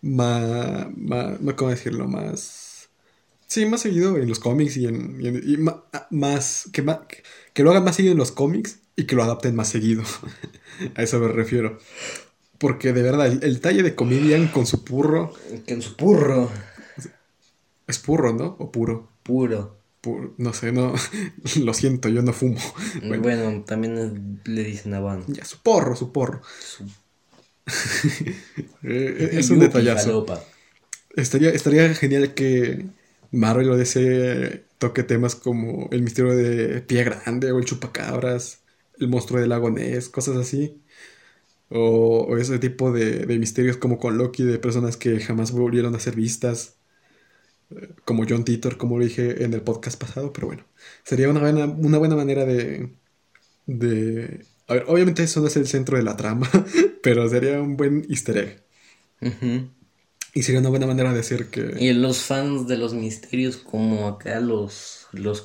[0.02, 2.08] más, más, ¿cómo decirlo?
[2.08, 2.90] Más,
[3.46, 7.06] sí, más seguido en los cómics y en, y en- y ma- más, que, ma-
[7.54, 10.02] que lo hagan más seguido en los cómics y que lo adapten más seguido.
[10.96, 11.78] A eso me refiero.
[12.58, 15.32] Porque de verdad, el, el talle de Comedian con su purro
[15.66, 16.50] Que en su purro.
[17.86, 18.56] es purro, ¿no?
[18.58, 19.08] O puro.
[19.22, 19.76] Puro.
[20.02, 20.94] Pur- no sé, no.
[21.62, 22.58] Lo siento, yo no fumo.
[23.00, 25.24] Bueno, Bueno, también le dicen habano.
[25.28, 26.40] ya, su porro, su porro.
[26.60, 26.84] Su-
[28.82, 30.24] es un detallazo.
[31.16, 32.90] Estaría, estaría genial que
[33.30, 38.64] Marvel o DC toque temas como el misterio de Pie Grande o el Chupacabras,
[38.98, 40.82] el monstruo del lago Ness, cosas así.
[41.70, 45.94] O, o ese tipo de, de misterios como con Loki, de personas que jamás volvieron
[45.94, 46.78] a ser vistas.
[47.70, 50.64] eh, Como John Titor, como lo dije en el podcast pasado, pero bueno.
[51.04, 52.96] Sería una buena, una buena manera de,
[53.66, 54.46] de...
[54.70, 56.48] A ver, obviamente eso no es el centro de la trama,
[57.02, 58.64] pero sería un buen easter egg.
[60.34, 61.70] Y sería una buena manera de hacer que...
[61.80, 65.40] Y los fans de los misterios, como acá los, los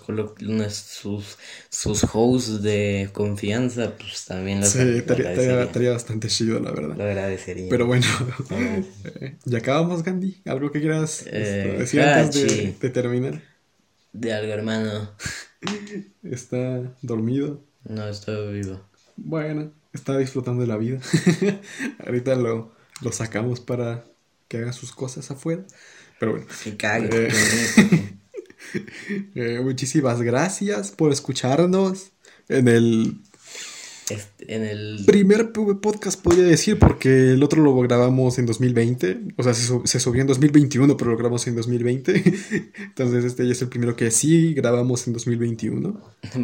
[0.73, 1.37] sus,
[1.69, 6.97] sus hosts de confianza, pues también los Sí, lo estaría, bastante chido, la Lo verdad.
[7.03, 7.67] agradecería.
[7.69, 8.05] Pero bueno,
[8.49, 10.41] Ah, eh, ya acabamos, Gandhi.
[10.45, 13.43] ¿Algo que quieras Eh, este, decir antes de, de terminar?
[14.13, 15.15] De algo, hermano.
[16.23, 17.63] ¿Está dormido?
[17.85, 18.81] No estoy vivo.
[19.17, 20.99] Bueno, está disfrutando de la vida.
[22.05, 24.05] Ahorita lo, lo sacamos para
[24.47, 25.65] que haga sus cosas afuera.
[26.19, 27.27] Pero bueno, Que cague.
[27.27, 28.13] Eh.
[29.35, 32.11] eh, muchísimas gracias por escucharnos
[32.49, 33.17] en el
[34.09, 35.03] Este, en el.
[35.05, 39.19] primer podcast, podría decir, porque el otro lo grabamos en 2020.
[39.37, 42.23] O sea, se, su- se subió en 2021, pero lo grabamos en 2020.
[42.77, 46.01] Entonces, este ya es el primero que sí grabamos en 2021.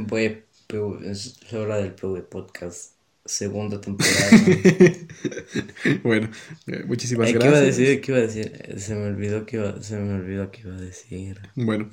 [0.07, 2.93] Voy, PV es la hora del PV Podcast.
[3.25, 4.29] Segunda temporada.
[6.03, 6.29] bueno,
[6.67, 7.51] eh, muchísimas Eh, ¿Qué gracias.
[7.53, 8.01] iba a decir?
[8.01, 8.51] ¿Qué iba a decir?
[8.63, 11.39] Eh, Se me olvidó que iba, se me olvidó que iba a decir.
[11.55, 11.89] Bueno,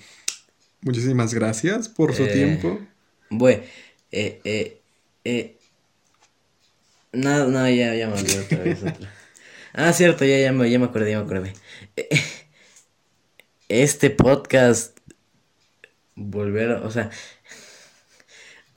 [0.80, 2.80] muchísimas gracias por su Eh, tiempo.
[3.30, 3.62] Bueno,
[4.10, 4.80] eh, eh,
[5.24, 5.56] eh.
[7.12, 8.78] No, no, ya, ya me olvidé otra vez.
[8.82, 9.12] otra.
[9.74, 11.52] Ah, cierto, ya, ya, me, ya me acordé, ya me acordé.
[11.94, 12.08] Eh,
[13.68, 14.96] Este podcast.
[16.16, 17.10] Volver, o sea.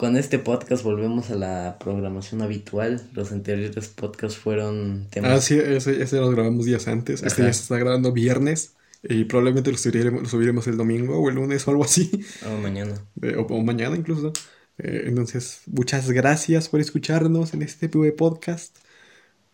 [0.02, 3.08] Con este podcast volvemos a la programación habitual.
[3.14, 5.32] Los anteriores podcasts fueron temas.
[5.32, 7.22] Ah, sí, ese, ese lo grabamos días antes.
[7.22, 8.74] Este ya se está grabando viernes.
[9.04, 12.10] Y probablemente lo subiremos, lo subiremos el domingo o el lunes o algo así.
[12.48, 12.96] Oh, mañana.
[13.22, 14.34] eh, o, o mañana incluso.
[14.80, 18.76] Eh, entonces, muchas gracias por escucharnos en este PV podcast.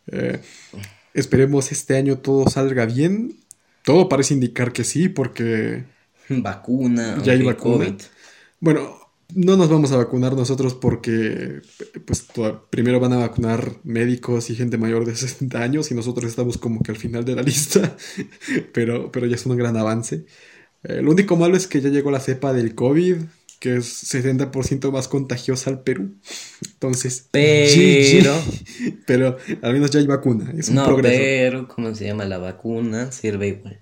[0.10, 0.40] Eh,
[1.14, 3.36] esperemos este año todo salga bien.
[3.84, 5.84] Todo parece indicar que sí, porque,
[6.30, 7.22] Vacuna.
[7.22, 7.84] Ya hay vacuna.
[7.84, 8.02] COVID.
[8.62, 11.62] bueno, no nos vamos a vacunar nosotros porque,
[12.06, 12.26] pues,
[12.70, 16.82] primero van a vacunar médicos y gente mayor de 60 años y nosotros estamos como
[16.82, 17.96] que al final de la lista,
[18.74, 20.26] pero, pero ya es un gran avance.
[20.84, 23.18] Eh, lo único malo es que ya llegó la cepa del COVID,
[23.60, 26.16] que es 70% más contagiosa al Perú.
[26.74, 28.34] Entonces, Pero.
[28.46, 29.04] GG.
[29.06, 31.18] pero al menos ya hay vacuna, es un No, progreso.
[31.18, 32.26] pero, ¿cómo se llama?
[32.26, 33.82] La vacuna sirve igual.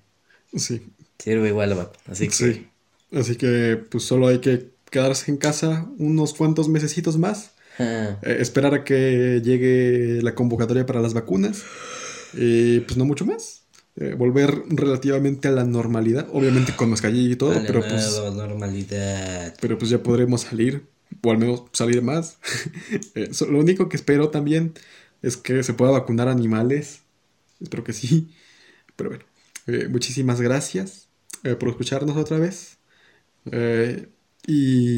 [0.56, 0.82] Sí,
[1.20, 2.00] Sirve igual la vacuna.
[2.08, 2.34] Así que.
[2.34, 2.68] sí.
[3.12, 7.52] Así que pues solo hay que quedarse en casa unos cuantos mesecitos más.
[7.78, 11.64] Ah, Eh, esperar a que llegue la convocatoria para las vacunas.
[12.34, 13.64] Y pues no mucho más.
[13.98, 16.28] Eh, volver relativamente a la normalidad.
[16.32, 19.54] Obviamente con mascarilla y todo, pero pues, normalidad.
[19.62, 20.84] pero pues ya podremos salir.
[21.24, 22.38] O al menos salir más.
[23.16, 24.74] Eh, so- lo único que espero también
[25.22, 27.02] es que se pueda vacunar animales.
[27.62, 28.34] Espero que sí.
[28.96, 29.26] Pero bueno.
[29.68, 31.08] eh, muchísimas gracias
[31.60, 32.78] por escucharnos otra vez.
[34.48, 34.52] Eh,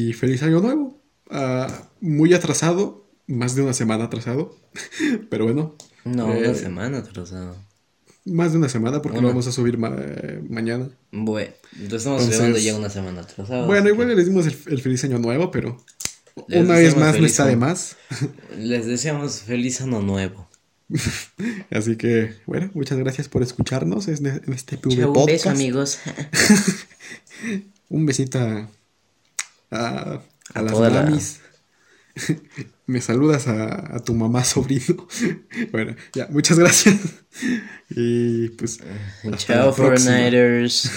[0.08, 1.00] y feliz año nuevo.
[1.30, 3.06] Ah, muy atrasado.
[3.26, 4.56] Más de una semana atrasado.
[5.30, 5.76] Pero bueno.
[6.04, 7.56] No, Eh, una semana atrasado.
[8.24, 9.28] Más de una semana porque Una.
[9.28, 10.88] lo vamos a subir ma- eh, mañana.
[11.12, 13.66] Bueno, entonces estamos grabando ya una semana atrasado.
[13.66, 15.82] Bueno, igual les dimos el, el feliz año nuevo, pero
[16.46, 17.96] Les una vez más no está de más.
[18.50, 20.46] que Les deseamos feliz año nuevo.
[21.70, 25.28] Así que, bueno, muchas gracias por escucharnos en este PV Chao, un Podcast.
[25.30, 25.98] beso, amigos.
[27.88, 28.68] Un besito
[29.70, 30.22] a, a,
[30.54, 31.10] a las la-.
[32.86, 35.06] Me saludas a, a tu mamá, sobrino.
[35.72, 36.96] bueno, ya, muchas gracias.
[37.90, 38.80] Y pues,
[39.24, 39.72] hasta Chao.
[39.72, 40.90] Fortniters.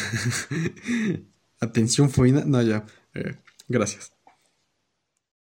[1.60, 2.44] Atención, Foina.
[2.46, 2.86] No, ya.
[3.14, 3.36] eh,
[3.68, 4.12] gracias.